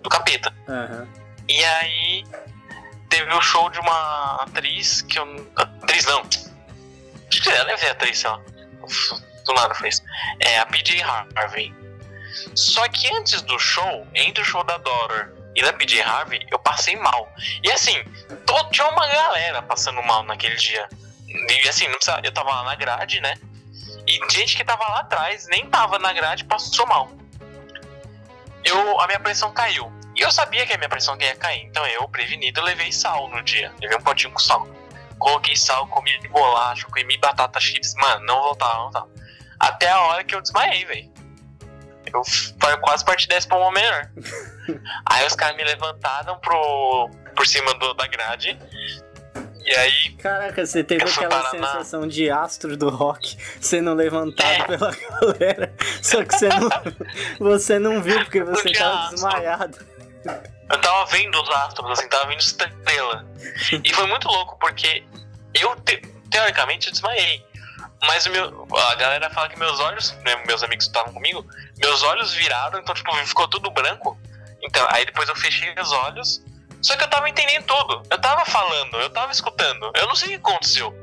do 0.02 0.08
capeta. 0.08 0.52
Uhum. 0.68 1.06
E 1.48 1.64
aí 1.64 2.24
teve 3.08 3.32
o 3.32 3.40
show 3.40 3.70
de 3.70 3.78
uma 3.80 4.36
atriz 4.42 5.02
que 5.02 5.18
eu. 5.18 5.52
Atriz 5.56 6.04
não. 6.06 6.20
Acho 6.20 7.42
que 7.42 7.48
ela 7.50 7.64
deve 7.64 7.78
ser 7.78 7.90
atriz, 7.90 8.18
sei 8.18 8.30
lá. 8.30 8.40
Do 9.46 9.54
nada 9.54 9.74
fez. 9.74 10.02
É 10.40 10.58
a 10.58 10.66
PJ 10.66 11.02
Harvey. 11.02 11.74
Só 12.54 12.86
que 12.88 13.12
antes 13.14 13.42
do 13.42 13.58
show, 13.58 14.06
entre 14.14 14.42
o 14.42 14.44
show 14.44 14.62
da 14.64 14.76
Daughter 14.78 15.32
e 15.56 15.62
da 15.62 15.72
PJ 15.72 16.02
Harvey, 16.02 16.46
eu 16.50 16.58
passei 16.58 16.96
mal. 16.96 17.32
E 17.62 17.70
assim, 17.70 17.96
tinha 18.70 18.88
uma 18.88 19.06
galera 19.06 19.62
passando 19.62 20.02
mal 20.02 20.22
naquele 20.24 20.56
dia. 20.56 20.88
E 21.28 21.68
assim, 21.68 21.86
não 21.88 21.94
precisa, 21.94 22.20
eu 22.22 22.32
tava 22.32 22.50
lá 22.50 22.64
na 22.64 22.74
grade, 22.74 23.20
né? 23.20 23.34
E 24.08 24.18
gente 24.32 24.56
que 24.56 24.64
tava 24.64 24.82
lá 24.88 25.00
atrás, 25.00 25.46
nem 25.48 25.66
tava 25.68 25.98
na 25.98 26.14
grade, 26.14 26.42
passou 26.44 26.86
mal. 26.86 27.10
Eu, 28.64 28.98
a 28.98 29.06
minha 29.06 29.20
pressão 29.20 29.52
caiu. 29.52 29.92
E 30.16 30.22
eu 30.22 30.32
sabia 30.32 30.66
que 30.66 30.72
a 30.72 30.78
minha 30.78 30.88
pressão 30.88 31.14
ia 31.20 31.36
cair. 31.36 31.66
Então 31.66 31.86
eu, 31.86 32.08
prevenido, 32.08 32.62
levei 32.62 32.90
sal 32.90 33.28
no 33.28 33.42
dia. 33.42 33.70
Levei 33.82 33.98
um 33.98 34.00
potinho 34.00 34.32
com 34.32 34.38
sal. 34.38 34.66
Coloquei 35.18 35.54
sal, 35.54 35.86
comi 35.88 36.10
bolacha, 36.30 36.86
comi 36.86 37.18
batata 37.18 37.60
chips. 37.60 37.94
Mano, 37.96 38.24
não 38.24 38.40
voltava, 38.40 38.74
não 38.74 38.82
voltava. 38.84 39.08
Até 39.60 39.90
a 39.90 40.00
hora 40.00 40.24
que 40.24 40.34
eu 40.34 40.40
desmaiei, 40.40 40.86
velho. 40.86 41.12
Eu 42.06 42.22
quase 42.80 43.04
parti 43.04 43.28
dessa 43.28 43.46
pra 43.46 43.58
uma 43.58 43.70
melhor. 43.70 44.10
Aí 45.04 45.26
os 45.26 45.34
caras 45.34 45.54
me 45.54 45.64
levantaram 45.64 46.38
pro, 46.38 47.10
por 47.36 47.46
cima 47.46 47.74
do, 47.74 47.92
da 47.92 48.06
grade 48.06 48.58
E 49.70 49.76
aí. 49.76 50.10
Caraca, 50.12 50.64
você 50.64 50.82
teve 50.82 51.04
aquela 51.04 51.50
sensação 51.50 52.06
de 52.08 52.30
astro 52.30 52.76
do 52.76 52.88
rock 52.88 53.36
sendo 53.60 53.92
levantado 53.94 54.48
É. 54.50 54.64
pela 54.64 54.90
galera. 55.20 55.74
Só 56.02 56.24
que 56.24 56.34
você 56.34 56.48
não, 56.48 56.68
você 57.38 57.78
não 57.78 58.02
viu 58.02 58.18
porque 58.24 58.42
você 58.42 58.72
tava 58.72 58.94
astro. 59.00 59.14
desmaiado. 59.14 59.78
Eu 60.70 60.80
tava 60.80 61.04
vendo 61.06 61.40
os 61.42 61.50
astros, 61.50 61.90
assim, 61.98 62.08
tava 62.08 62.26
vendo 62.28 62.40
estrela. 62.40 63.26
E 63.84 63.92
foi 63.94 64.06
muito 64.06 64.28
louco, 64.28 64.58
porque 64.58 65.02
eu, 65.54 65.74
te- 65.76 66.02
teoricamente, 66.30 66.86
eu 66.88 66.92
desmaiei. 66.92 67.46
Mas 68.06 68.26
meu, 68.28 68.66
a 68.76 68.94
galera 68.94 69.28
fala 69.30 69.48
que 69.48 69.58
meus 69.58 69.80
olhos, 69.80 70.12
né, 70.24 70.36
meus 70.46 70.62
amigos 70.62 70.84
que 70.86 70.90
estavam 70.90 71.12
comigo, 71.12 71.44
meus 71.78 72.02
olhos 72.02 72.32
viraram, 72.34 72.78
então, 72.78 72.94
tipo, 72.94 73.12
ficou 73.26 73.48
tudo 73.48 73.70
branco. 73.70 74.18
Então, 74.62 74.86
aí 74.90 75.04
depois 75.04 75.28
eu 75.28 75.36
fechei 75.36 75.72
os 75.80 75.90
olhos. 75.92 76.42
Só 76.80 76.96
que 76.96 77.04
eu 77.04 77.08
tava 77.08 77.28
entendendo 77.28 77.64
tudo. 77.64 78.02
Eu 78.10 78.20
tava 78.20 78.44
falando, 78.44 78.96
eu 79.00 79.10
tava 79.10 79.32
escutando. 79.32 79.90
Eu 79.94 80.06
não 80.06 80.14
sei 80.14 80.28
o 80.28 80.30
que 80.30 80.48
aconteceu. 80.48 80.94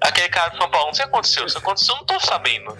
Aquele 0.00 0.28
cara 0.28 0.50
de 0.50 0.58
São 0.58 0.70
Paulo, 0.70 0.88
não 0.88 0.94
sei 0.94 1.04
o 1.04 1.08
que 1.08 1.14
aconteceu. 1.14 1.48
Se 1.48 1.58
aconteceu, 1.58 1.94
eu 1.94 1.98
não 1.98 2.04
tô 2.06 2.18
sabendo. 2.20 2.76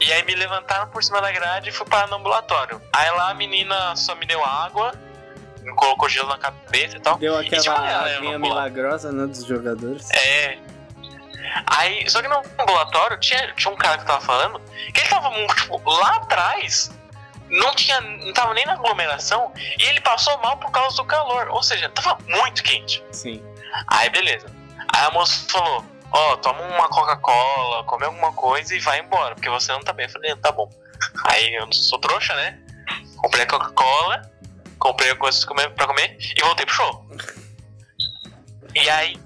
E 0.00 0.12
aí 0.12 0.24
me 0.24 0.34
levantaram 0.34 0.88
por 0.88 1.02
cima 1.02 1.20
da 1.20 1.32
grade 1.32 1.70
e 1.70 1.72
fui 1.72 1.86
parar 1.86 2.06
no 2.08 2.16
ambulatório. 2.16 2.80
Aí 2.92 3.10
lá 3.12 3.30
a 3.30 3.34
menina 3.34 3.96
só 3.96 4.14
me 4.14 4.26
deu 4.26 4.44
água, 4.44 4.92
me 5.62 5.74
colocou 5.74 6.08
gelo 6.08 6.28
na 6.28 6.38
cabeça 6.38 6.96
e 6.96 7.00
tal. 7.00 7.16
Deu 7.16 7.42
tinha 7.42 7.60
aquela 7.60 7.80
no 7.80 8.34
ambulatório. 8.34 8.40
milagrosa, 8.40 9.12
né, 9.12 9.26
dos 9.26 9.44
jogadores. 9.44 10.10
É. 10.10 10.58
Aí, 11.66 12.08
só 12.10 12.20
que 12.20 12.28
no 12.28 12.42
ambulatório 12.58 13.18
tinha, 13.18 13.52
tinha 13.54 13.72
um 13.72 13.76
cara 13.76 13.98
que 13.98 14.04
tava 14.04 14.20
falando 14.20 14.60
que 14.92 15.00
ele 15.00 15.08
tava 15.08 15.30
tipo, 15.54 15.90
lá 15.90 16.16
atrás, 16.16 16.90
não 17.50 17.74
tinha. 17.74 18.00
não 18.00 18.32
tava 18.32 18.54
nem 18.54 18.64
na 18.66 18.72
aglomeração, 18.72 19.52
e 19.78 19.82
ele 19.84 20.00
passou 20.00 20.36
mal 20.38 20.56
por 20.58 20.70
causa 20.70 20.96
do 20.96 21.04
calor. 21.04 21.48
Ou 21.48 21.62
seja, 21.62 21.88
tava 21.90 22.18
muito 22.26 22.62
quente. 22.62 23.02
Sim. 23.12 23.42
Aí 23.88 24.08
beleza. 24.10 24.46
Aí 24.88 25.04
a 25.06 25.10
moça 25.10 25.46
falou, 25.50 25.84
ó, 26.12 26.36
toma 26.36 26.60
uma 26.62 26.88
Coca-Cola, 26.88 27.84
come 27.84 28.04
alguma 28.04 28.32
coisa 28.32 28.74
e 28.74 28.80
vai 28.80 29.00
embora, 29.00 29.34
porque 29.34 29.50
você 29.50 29.72
não 29.72 29.80
tá 29.80 29.92
bem. 29.92 30.06
Eu 30.06 30.12
falei, 30.12 30.36
tá 30.36 30.52
bom. 30.52 30.70
Aí 31.24 31.54
eu 31.54 31.66
não 31.66 31.72
sou 31.72 31.98
trouxa, 31.98 32.34
né? 32.34 32.58
Comprei 33.16 33.44
a 33.44 33.46
Coca-Cola, 33.46 34.30
comprei 34.78 35.14
coisas 35.16 35.44
pra 35.44 35.86
comer, 35.86 36.16
e 36.36 36.42
voltei 36.42 36.64
pro 36.66 36.74
show. 36.74 37.06
E 38.74 38.90
aí 38.90 39.18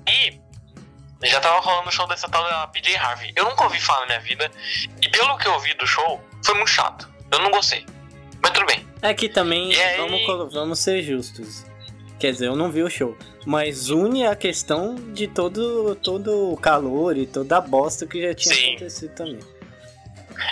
já 1.25 1.41
tava 1.41 1.61
rolando 1.61 1.89
o 1.89 1.93
show 1.93 2.07
dessa 2.07 2.29
tal 2.29 2.43
da 2.45 2.67
PJ 2.69 2.97
Harvey. 2.97 3.33
Eu 3.37 3.45
nunca 3.45 3.65
ouvi 3.65 3.81
falar 3.81 4.01
na 4.01 4.07
minha 4.07 4.21
vida. 4.21 4.51
E 5.03 5.09
pelo 5.11 5.37
que 5.37 5.47
eu 5.47 5.53
ouvi 5.53 5.75
do 5.75 5.87
show, 5.87 6.23
foi 6.45 6.55
muito 6.55 6.71
chato. 6.71 7.09
Eu 7.31 7.41
não 7.41 7.51
gostei. 7.51 7.85
Mas 8.43 8.53
tudo 8.53 8.67
bem. 8.67 8.87
É 9.03 9.15
que 9.15 9.29
também, 9.29 9.75
aí? 9.75 9.97
vamos, 9.97 10.53
vamos 10.53 10.79
ser 10.79 11.03
justos. 11.03 11.65
Quer 12.19 12.33
dizer, 12.33 12.47
eu 12.49 12.57
não 12.57 12.71
vi 12.71 12.83
o 12.83 12.91
show. 12.91 13.17
Mas 13.47 13.89
une 13.89 14.27
a 14.27 14.37
questão 14.37 14.95
de 14.95 15.27
todo, 15.27 15.95
todo 15.97 16.53
o 16.53 16.57
calor 16.57 17.17
e 17.17 17.27
toda 17.27 17.57
a 17.57 17.61
bosta 17.61 18.07
que 18.07 18.21
já 18.21 18.35
tinha 18.35 18.55
Sim. 18.55 18.71
acontecido 18.71 19.15
também. 19.15 19.41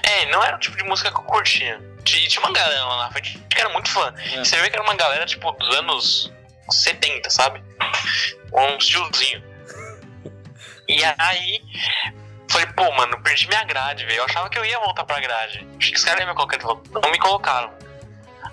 É, 0.03 0.31
não 0.31 0.43
era 0.43 0.57
o 0.57 0.59
tipo 0.59 0.77
de 0.77 0.85
música 0.85 1.11
que 1.11 1.19
eu 1.19 1.23
curtia. 1.23 1.79
Tinha, 2.05 2.27
tinha 2.27 2.43
uma 2.43 2.53
galera 2.53 2.85
lá 2.85 3.05
na 3.05 3.11
frente 3.11 3.39
que 3.51 3.61
era 3.61 3.69
muito 3.71 3.91
fã. 3.91 4.15
É. 4.33 4.39
Você 4.39 4.57
vê 4.61 4.71
que 4.71 4.77
era 4.77 4.83
uma 4.83 4.95
galera, 4.95 5.27
tipo, 5.27 5.53
dos 5.53 5.77
anos 5.77 6.33
70, 6.71 7.29
sabe? 7.31 7.63
Um 8.53 8.79
tiozinho. 8.79 9.43
E 10.91 11.05
aí, 11.05 11.61
falei, 12.49 12.67
pô, 12.75 12.91
mano, 12.93 13.21
perdi 13.23 13.47
minha 13.49 13.65
grade, 13.65 14.05
velho. 14.07 14.19
Eu 14.19 14.25
achava 14.25 14.49
que 14.49 14.59
eu 14.59 14.65
ia 14.65 14.79
voltar 14.81 15.05
pra 15.05 15.21
grade. 15.21 15.67
Achei 15.79 15.93
que 15.93 15.99
os 15.99 16.05
caras 16.05 16.21
iam 16.21 16.29
me 16.29 16.35
colocar 16.35 16.57
de 16.57 16.65
volta. 16.65 17.01
Não 17.01 17.11
me 17.11 17.19
colocaram. 17.19 17.73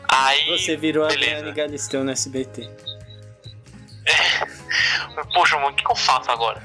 Aí, 0.09 0.47
Você 0.59 0.75
virou 0.77 1.07
beleza. 1.07 1.37
a 1.37 1.39
Dani 1.41 1.51
Galisteu 1.53 2.03
no 2.03 2.11
SBT. 2.11 2.69
poxa, 5.33 5.55
mano, 5.57 5.69
o 5.69 5.73
que, 5.73 5.83
que 5.83 5.91
eu 5.91 5.95
faço 5.95 6.29
agora? 6.31 6.61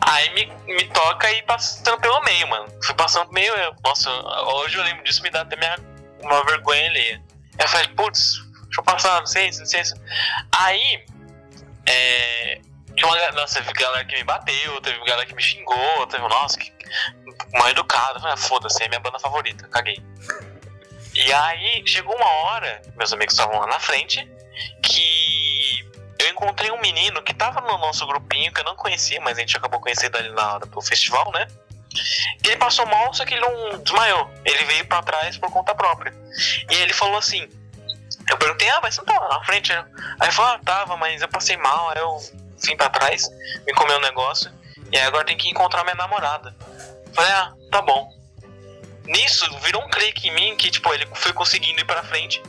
Aí 0.00 0.34
me, 0.34 0.46
me 0.74 0.84
toca 0.88 1.30
ir 1.32 1.42
passando 1.44 1.98
pelo 2.00 2.20
meio, 2.22 2.46
mano. 2.48 2.66
Fui 2.82 2.94
passando 2.94 3.30
meio. 3.32 3.52
eu- 3.54 3.74
Nossa, 3.84 4.10
hoje 4.10 4.76
eu 4.76 4.82
lembro 4.84 5.04
disso, 5.04 5.22
me 5.22 5.30
dá 5.30 5.42
até 5.42 5.56
minha, 5.56 5.76
uma 6.22 6.44
vergonha 6.44 6.86
ali. 6.90 7.20
Eu 7.58 7.68
falei, 7.68 7.88
putz, 7.88 8.34
deixa 8.64 8.80
eu 8.80 8.84
passar, 8.84 9.20
não 9.20 9.26
sei, 9.26 9.50
não 9.58 9.66
sei. 9.66 9.82
Aí, 10.52 11.04
é. 11.86 12.60
Tinha 12.96 13.06
uma 13.06 13.32
nossa, 13.32 13.60
teve 13.60 13.72
galera 13.74 14.04
que 14.04 14.16
me 14.16 14.24
bateu, 14.24 14.80
teve 14.80 14.98
galera 15.04 15.26
que 15.26 15.34
me 15.34 15.42
xingou, 15.42 16.06
teve, 16.06 16.26
nossa, 16.26 16.58
que 16.58 16.72
mal 17.52 17.68
educado. 17.68 18.20
Falei, 18.20 18.34
ah, 18.34 18.36
foda-se, 18.36 18.82
é 18.82 18.88
minha 18.88 19.00
banda 19.00 19.18
favorita, 19.18 19.68
caguei. 19.68 20.02
E 21.14 21.32
aí, 21.32 21.82
chegou 21.86 22.14
uma 22.14 22.28
hora, 22.28 22.82
meus 22.96 23.12
amigos 23.12 23.34
estavam 23.34 23.58
lá 23.58 23.66
na 23.66 23.80
frente, 23.80 24.26
que 24.82 25.86
eu 26.18 26.28
encontrei 26.28 26.70
um 26.70 26.80
menino 26.80 27.22
que 27.22 27.34
tava 27.34 27.60
no 27.60 27.78
nosso 27.78 28.06
grupinho, 28.06 28.52
que 28.52 28.60
eu 28.60 28.64
não 28.64 28.76
conhecia, 28.76 29.20
mas 29.20 29.36
a 29.36 29.40
gente 29.40 29.56
acabou 29.56 29.80
conhecendo 29.80 30.16
ali 30.16 30.30
na 30.30 30.54
hora 30.54 30.66
do 30.66 30.80
festival, 30.80 31.30
né? 31.32 31.46
E 32.44 32.48
ele 32.48 32.56
passou 32.56 32.86
mal, 32.86 33.12
só 33.14 33.24
que 33.24 33.34
ele 33.34 33.40
não 33.40 33.78
desmaiou. 33.78 34.30
Ele 34.44 34.64
veio 34.64 34.86
pra 34.86 35.02
trás 35.02 35.38
por 35.38 35.50
conta 35.50 35.74
própria. 35.74 36.12
E 36.70 36.74
aí 36.74 36.82
ele 36.82 36.92
falou 36.92 37.16
assim: 37.16 37.48
Eu 38.28 38.36
perguntei, 38.36 38.68
ah, 38.68 38.80
mas 38.82 38.94
você 38.94 39.00
não 39.00 39.06
tava 39.06 39.28
na 39.28 39.44
frente? 39.44 39.72
né?" 39.72 39.84
Aí 40.20 40.28
ele 40.28 40.32
falou, 40.32 40.52
ah, 40.52 40.60
tava, 40.64 40.96
mas 40.96 41.22
eu 41.22 41.28
passei 41.28 41.56
mal, 41.56 41.90
aí 41.90 41.98
eu 41.98 42.20
vim 42.62 42.76
pra 42.76 42.88
trás, 42.88 43.28
me 43.66 43.72
comeu 43.74 43.96
um 43.96 44.00
negócio, 44.00 44.50
e 44.92 44.98
agora 44.98 45.24
tem 45.24 45.36
que 45.36 45.48
encontrar 45.48 45.84
minha 45.84 45.96
namorada. 45.96 46.54
Falei, 47.12 47.32
ah, 47.32 47.52
tá 47.70 47.82
bom. 47.82 48.14
Nisso, 49.04 49.48
virou 49.60 49.82
um 49.82 49.88
clique 49.88 50.28
em 50.28 50.34
mim 50.34 50.56
que, 50.56 50.70
tipo, 50.70 50.92
ele 50.92 51.06
foi 51.14 51.32
conseguindo 51.32 51.80
ir 51.80 51.84
pra 51.84 52.02
frente. 52.02 52.42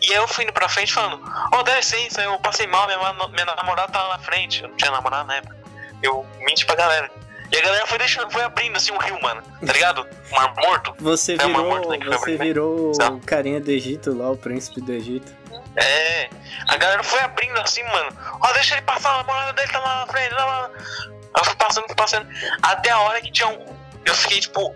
E 0.00 0.12
aí 0.12 0.16
eu 0.16 0.28
fui 0.28 0.44
indo 0.44 0.52
pra 0.52 0.68
frente 0.68 0.92
falando, 0.92 1.20
ó, 1.52 1.62
dá 1.62 1.74
licença, 1.76 2.22
eu 2.22 2.38
passei 2.38 2.66
mal, 2.66 2.86
minha, 2.86 2.98
minha 3.28 3.44
namorada 3.44 3.92
tá 3.92 4.02
lá 4.02 4.16
na 4.16 4.22
frente. 4.22 4.62
Eu 4.62 4.68
não 4.68 4.76
tinha 4.76 4.92
namorado 4.92 5.26
na 5.26 5.36
época. 5.36 5.56
Eu 6.02 6.24
menti 6.38 6.64
pra 6.64 6.76
galera. 6.76 7.10
E 7.54 7.58
a 7.58 7.62
galera 7.62 7.86
foi 7.86 7.98
deixando, 7.98 8.30
foi 8.32 8.42
abrindo 8.42 8.76
assim 8.76 8.90
um 8.92 8.98
rio, 8.98 9.20
mano. 9.22 9.40
Tá 9.64 9.72
ligado? 9.72 10.04
Um 10.32 10.34
mar 10.34 10.52
morto. 10.56 10.92
Você 10.98 11.34
É 11.34 11.36
virou, 11.46 11.64
morte, 11.64 11.88
né, 11.88 11.98
que 11.98 12.04
foi 12.06 12.16
você 12.18 12.22
abrir, 12.32 12.38
né? 12.38 12.44
virou 12.44 12.92
Tá. 12.92 13.10
o 13.10 13.20
carinha 13.20 13.60
do 13.60 13.70
Egito 13.70 14.12
lá, 14.12 14.30
o 14.30 14.36
príncipe 14.36 14.80
do 14.80 14.92
Egito. 14.92 15.32
É, 15.76 16.28
a 16.68 16.76
galera 16.76 17.02
foi 17.04 17.20
abrindo 17.20 17.56
assim, 17.60 17.82
mano. 17.84 18.10
Ó, 18.40 18.52
deixa 18.52 18.74
ele 18.74 18.82
passar, 18.82 19.14
a 19.14 19.16
namorada 19.18 19.52
dele 19.52 19.68
tá 19.70 19.78
lá 19.78 20.04
na 20.04 20.12
frente. 20.12 20.32
Lá, 20.34 20.44
lá. 20.44 20.70
Eu 21.36 21.44
fui 21.44 21.54
passando, 21.56 21.86
fui 21.86 21.94
passando. 21.96 22.28
Até 22.62 22.90
a 22.90 22.98
hora 23.00 23.20
que 23.20 23.30
tinha 23.30 23.48
um. 23.48 23.64
Eu 24.04 24.14
fiquei, 24.14 24.40
tipo, 24.40 24.74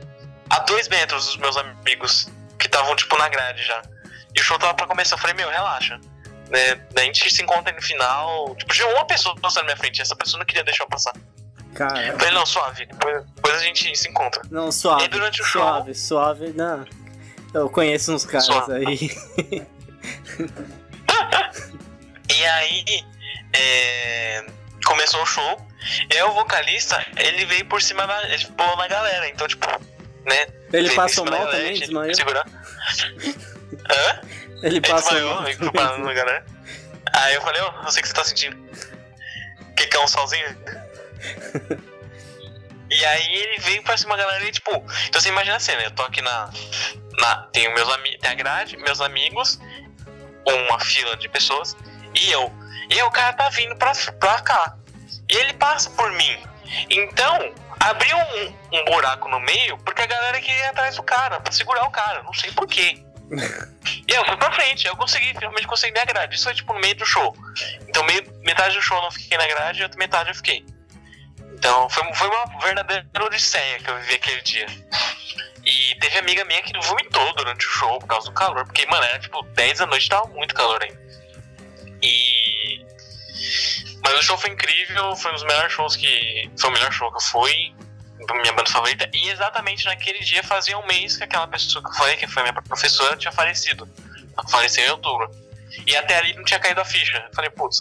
a 0.50 0.60
dois 0.60 0.88
metros 0.88 1.26
dos 1.26 1.36
meus 1.36 1.56
amigos 1.56 2.28
que 2.58 2.66
estavam, 2.66 2.94
tipo, 2.96 3.16
na 3.18 3.28
grade 3.28 3.62
já. 3.62 3.82
E 4.36 4.40
o 4.40 4.42
show 4.42 4.58
tava 4.58 4.74
pra 4.74 4.86
começar. 4.86 5.14
Eu 5.16 5.20
falei, 5.20 5.34
meu, 5.34 5.48
relaxa. 5.48 5.98
Né? 6.48 6.74
Daí 6.92 7.04
a 7.04 7.06
gente 7.06 7.28
se 7.32 7.42
encontra 7.42 7.72
no 7.72 7.82
final. 7.82 8.54
Tipo, 8.56 8.72
tinha 8.72 8.88
uma 8.88 9.04
pessoa 9.04 9.34
passando 9.40 9.62
na 9.64 9.66
minha 9.66 9.76
frente. 9.76 10.00
Essa 10.00 10.14
pessoa 10.16 10.38
não 10.38 10.46
queria 10.46 10.64
deixar 10.64 10.84
eu 10.84 10.88
passar. 10.88 11.12
Cara, 11.78 12.18
falei, 12.18 12.34
não, 12.34 12.44
suave. 12.44 12.86
Depois, 12.86 13.24
depois 13.36 13.54
a 13.54 13.62
gente 13.62 13.96
se 13.96 14.08
encontra. 14.08 14.42
não, 14.50 14.72
suave. 14.72 15.04
E 15.04 15.08
durante 15.08 15.40
o 15.40 15.44
show- 15.44 15.62
suave, 15.62 15.94
suave, 15.94 16.52
não. 16.54 16.84
Eu 17.54 17.70
conheço 17.70 18.12
uns 18.12 18.26
caras 18.26 18.46
Suave. 18.46 18.72
aí. 18.86 19.66
E 22.30 22.44
aí, 22.44 22.84
é, 23.54 24.44
começou 24.84 25.22
o 25.22 25.26
show. 25.26 25.66
E 26.10 26.14
aí 26.16 26.22
o 26.24 26.32
vocalista, 26.32 27.04
ele 27.16 27.44
veio 27.46 27.64
por 27.66 27.80
cima 27.80 28.06
da. 28.06 28.22
Ele 28.32 28.46
pulou 28.48 28.76
na 28.76 28.86
galera. 28.86 29.28
Então, 29.28 29.48
tipo, 29.48 29.66
né? 30.26 30.46
Ele 30.72 30.90
passou 30.90 31.24
mal 31.24 31.32
da 31.32 31.46
também, 31.46 31.60
galera, 31.62 31.78
desmaiou? 31.80 32.14
Segurar. 32.14 32.46
Hã? 33.90 34.20
Ele 34.62 34.80
passou 34.80 35.20
mal. 35.20 35.42
aí 35.44 35.56
na 35.56 36.12
galera. 36.12 36.44
Eu 37.32 37.40
falei, 37.42 37.62
ó, 37.62 37.82
eu 37.84 37.90
sei 37.90 38.00
o 38.00 38.02
que 38.02 38.08
você 38.08 38.14
tá 38.14 38.24
sentindo. 38.24 38.56
Que 39.74 39.86
quer 39.86 39.98
um 40.00 40.06
solzinho? 40.08 40.46
e 42.90 43.04
aí 43.04 43.34
ele 43.34 43.58
veio 43.60 43.82
pra 43.82 43.96
cima 43.96 44.16
da 44.16 44.24
galera 44.24 44.44
e, 44.44 44.52
tipo, 44.52 44.70
então 45.08 45.20
você 45.20 45.28
imagina 45.28 45.56
a 45.56 45.60
cena, 45.60 45.82
eu 45.82 45.90
tô 45.90 46.02
aqui 46.02 46.22
na. 46.22 46.50
na 47.18 47.36
tem, 47.52 47.72
meus 47.74 47.88
ami 47.90 48.18
tem 48.18 48.30
a 48.30 48.34
grade, 48.34 48.76
meus 48.76 49.00
amigos, 49.00 49.58
uma 50.46 50.78
fila 50.80 51.16
de 51.16 51.28
pessoas, 51.28 51.76
e 52.14 52.30
eu. 52.30 52.52
E 52.90 53.02
o 53.02 53.10
cara 53.10 53.32
tá 53.34 53.48
vindo 53.50 53.76
pra, 53.76 53.92
pra 54.18 54.40
cá. 54.40 54.76
E 55.28 55.36
ele 55.36 55.52
passa 55.54 55.90
por 55.90 56.10
mim. 56.12 56.38
Então, 56.90 57.52
abriu 57.80 58.16
um, 58.16 58.78
um 58.78 58.84
buraco 58.86 59.28
no 59.28 59.40
meio 59.40 59.78
porque 59.78 60.02
a 60.02 60.06
galera 60.06 60.40
queria 60.40 60.64
ir 60.64 60.66
atrás 60.66 60.96
do 60.96 61.02
cara, 61.02 61.40
pra 61.40 61.52
segurar 61.52 61.84
o 61.84 61.90
cara. 61.90 62.22
Não 62.22 62.32
sei 62.32 62.50
porquê. 62.52 63.02
E 64.08 64.12
eu 64.12 64.24
fui 64.24 64.36
pra 64.36 64.50
frente, 64.52 64.86
eu 64.86 64.96
consegui, 64.96 65.34
finalmente 65.34 65.66
consegui 65.66 65.92
minha 65.92 66.04
grade. 66.04 66.34
Isso 66.34 66.44
foi 66.44 66.54
tipo 66.54 66.72
no 66.72 66.80
meio 66.80 66.96
do 66.96 67.04
show. 67.04 67.36
Então 67.88 68.02
meio, 68.04 68.24
metade 68.42 68.74
do 68.74 68.82
show 68.82 68.96
eu 68.96 69.02
não 69.02 69.10
fiquei 69.10 69.36
na 69.36 69.46
grade 69.46 69.80
e 69.80 69.82
outra 69.82 69.98
metade 69.98 70.30
eu 70.30 70.34
fiquei. 70.34 70.64
Então 71.58 71.90
foi, 71.90 72.14
foi 72.14 72.28
uma 72.28 72.60
verdadeira 72.60 73.24
odisseia 73.24 73.78
que 73.80 73.90
eu 73.90 73.96
vivi 73.98 74.14
aquele 74.14 74.40
dia. 74.42 74.66
E 75.64 75.94
teve 75.96 76.18
amiga 76.18 76.44
minha 76.44 76.62
que 76.62 76.72
vomitou 76.80 77.34
durante 77.34 77.66
o 77.66 77.70
show 77.70 77.98
por 77.98 78.06
causa 78.06 78.26
do 78.26 78.32
calor, 78.32 78.64
porque, 78.64 78.86
mano, 78.86 79.04
era 79.04 79.18
tipo 79.18 79.42
10 79.42 79.78
da 79.78 79.86
noite 79.86 80.08
tava 80.08 80.26
muito 80.28 80.54
calor 80.54 80.82
ainda. 80.82 80.98
E. 82.00 82.86
Mas 84.02 84.14
o 84.14 84.22
show 84.22 84.38
foi 84.38 84.50
incrível, 84.50 85.14
foi 85.16 85.30
um 85.32 85.34
dos 85.34 85.44
melhores 85.44 85.72
shows 85.72 85.96
que. 85.96 86.50
Foi 86.58 86.70
o 86.70 86.72
melhor 86.72 86.92
show 86.92 87.10
que 87.10 87.18
eu 87.18 87.22
fui, 87.22 87.74
minha 88.40 88.52
banda 88.52 88.70
favorita. 88.70 89.10
E 89.12 89.28
exatamente 89.28 89.84
naquele 89.84 90.20
dia 90.20 90.42
fazia 90.42 90.78
um 90.78 90.86
mês 90.86 91.16
que 91.16 91.24
aquela 91.24 91.46
pessoa 91.48 91.82
que 91.82 91.90
eu 91.90 91.94
falei, 91.94 92.16
que 92.16 92.26
foi 92.28 92.42
minha 92.44 92.54
professora, 92.54 93.16
tinha 93.16 93.32
falecido. 93.32 93.88
Faleceu 94.48 94.86
em 94.86 94.90
outubro. 94.90 95.28
E 95.86 95.96
até 95.96 96.16
ali 96.18 96.32
não 96.34 96.44
tinha 96.44 96.60
caído 96.60 96.80
a 96.80 96.84
ficha. 96.84 97.18
Eu 97.18 97.34
falei, 97.34 97.50
putz, 97.50 97.80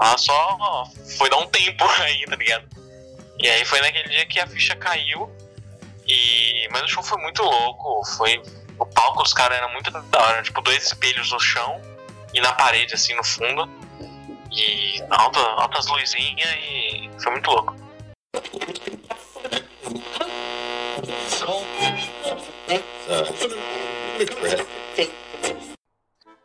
Ela 0.00 0.18
só 0.18 0.84
foi 1.18 1.28
dar 1.30 1.38
um 1.38 1.46
tempo 1.48 1.84
aí, 2.00 2.24
tá 2.26 2.36
ligado? 2.36 2.66
E 3.38 3.48
aí 3.48 3.64
foi 3.64 3.80
naquele 3.80 4.08
dia 4.08 4.26
que 4.26 4.40
a 4.40 4.46
ficha 4.46 4.76
caiu. 4.76 5.30
E... 6.06 6.68
Mas 6.70 6.82
o 6.82 6.88
show 6.88 7.02
foi 7.02 7.20
muito 7.20 7.42
louco. 7.42 8.04
Foi. 8.16 8.42
O 8.78 8.86
palco 8.86 9.22
dos 9.22 9.32
caras 9.32 9.58
era 9.58 9.68
muito 9.68 9.90
da 9.90 10.22
hora. 10.22 10.42
Tipo, 10.42 10.60
dois 10.60 10.84
espelhos 10.84 11.30
no 11.30 11.40
chão 11.40 11.80
e 12.34 12.40
na 12.40 12.52
parede, 12.52 12.94
assim, 12.94 13.14
no 13.14 13.24
fundo. 13.24 13.68
E 14.50 15.02
alta, 15.10 15.40
altas 15.40 15.86
luzinhas 15.86 16.50
e 16.50 17.10
foi 17.22 17.32
muito 17.32 17.50
louco. 17.50 17.76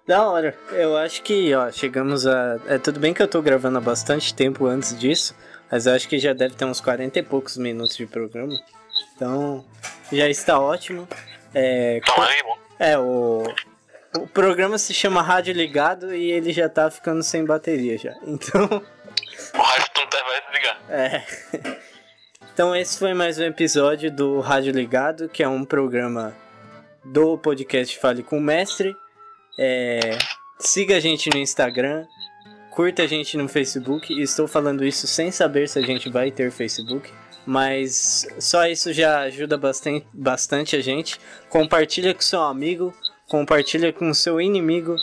Da 0.08 0.26
hora. 0.28 0.56
Eu 0.72 0.96
acho 0.98 1.22
que, 1.22 1.54
ó, 1.54 1.70
chegamos 1.72 2.26
a. 2.26 2.60
É 2.68 2.78
tudo 2.78 3.00
bem 3.00 3.14
que 3.14 3.22
eu 3.22 3.28
tô 3.28 3.42
gravando 3.42 3.78
há 3.78 3.82
bastante 3.82 4.34
tempo 4.34 4.66
antes 4.66 4.98
disso, 4.98 5.36
mas 5.70 5.86
eu 5.86 5.94
acho 5.94 6.08
que 6.08 6.18
já 6.18 6.34
deve 6.34 6.56
ter 6.56 6.66
uns 6.66 6.80
40 6.80 7.20
e 7.20 7.24
poucos 7.24 7.58
minutos 7.58 7.98
de 7.98 8.06
programa. 8.06 8.54
Então, 9.16 9.66
já 10.12 10.30
está 10.30 10.60
ótimo. 10.60 11.08
É, 11.54 12.00
bom. 12.44 12.58
é 12.80 12.98
o. 12.98 13.44
O 14.18 14.26
programa 14.28 14.78
se 14.78 14.94
chama 14.94 15.22
Rádio 15.22 15.54
Ligado 15.54 16.16
e 16.16 16.32
ele 16.32 16.54
já 16.54 16.70
tá 16.70 16.90
ficando 16.90 17.22
sem 17.22 17.44
bateria 17.46 17.98
já. 17.98 18.16
Então. 18.26 18.64
O 18.64 19.62
rádio 19.62 19.88
não 19.98 20.08
tá- 20.08 20.24
vai 20.24 20.42
desligar. 20.42 20.82
É. 20.90 21.24
Então 22.54 22.76
esse 22.76 22.98
foi 22.98 23.14
mais 23.14 23.38
um 23.38 23.44
episódio 23.44 24.10
do 24.10 24.40
Rádio 24.40 24.72
Ligado, 24.74 25.30
que 25.30 25.44
é 25.44 25.48
um 25.48 25.64
programa 25.64 26.34
do 27.04 27.38
podcast 27.38 28.00
Fale 28.00 28.24
com 28.24 28.38
o 28.38 28.42
Mestre. 28.42 28.96
É, 29.58 30.18
Siga 30.60 30.98
a 30.98 31.00
gente 31.00 31.30
no 31.30 31.38
Instagram, 31.38 32.06
curta 32.72 33.04
a 33.04 33.08
gente 33.08 33.38
no 33.38 33.48
Facebook. 33.48 34.12
Estou 34.22 34.48
falando 34.48 34.84
isso 34.84 35.06
sem 35.06 35.32
saber 35.32 35.70
se 35.70 35.78
a 35.78 35.84
gente 35.84 36.10
vai 36.10 36.32
ter 36.32 36.52
Facebook, 36.52 37.12
mas 37.46 38.26
só 38.40 38.66
isso 38.68 38.92
já 38.92 39.20
ajuda 39.22 39.56
bastante, 39.58 40.08
bastante 40.12 40.76
a 40.76 40.82
gente. 40.82 41.20
Compartilha 41.48 42.14
com 42.14 42.22
seu 42.22 42.42
amigo, 42.42 42.92
compartilha 43.28 43.94
com 43.94 44.12
seu 44.14 44.42
inimigo. 44.42 44.96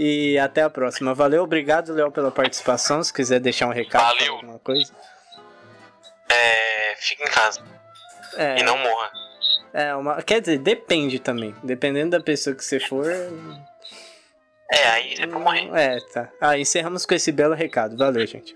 E 0.00 0.36
até 0.38 0.62
a 0.62 0.70
próxima. 0.70 1.14
Valeu, 1.14 1.44
obrigado, 1.44 1.92
Léo, 1.92 2.10
pela 2.10 2.30
participação. 2.30 3.00
Se 3.04 3.12
quiser 3.12 3.38
deixar 3.38 3.68
um 3.68 3.72
recado, 3.72 4.02
Valeu. 4.18 4.34
alguma 4.34 4.58
coisa. 4.58 4.92
É, 6.28 6.96
fica 6.96 7.22
em 7.22 7.30
casa 7.30 7.60
É, 8.36 8.58
e 8.58 8.62
não 8.64 8.76
morra. 8.76 9.10
é 9.72 9.94
uma, 9.94 10.20
quer 10.22 10.40
dizer, 10.40 10.58
depende 10.58 11.20
também. 11.20 11.54
Dependendo 11.62 12.10
da 12.10 12.20
pessoa 12.20 12.56
que 12.56 12.64
você 12.64 12.80
for. 12.80 13.04
É, 14.72 14.88
aí 14.88 15.12
é 15.12 15.26
você 15.26 15.26
hum, 15.26 15.40
morrer. 15.40 15.70
É, 15.74 16.00
tá. 16.00 16.30
Ah, 16.40 16.58
encerramos 16.58 17.04
com 17.04 17.14
esse 17.14 17.30
belo 17.30 17.54
recado. 17.54 17.96
Valeu, 17.96 18.26
gente. 18.26 18.54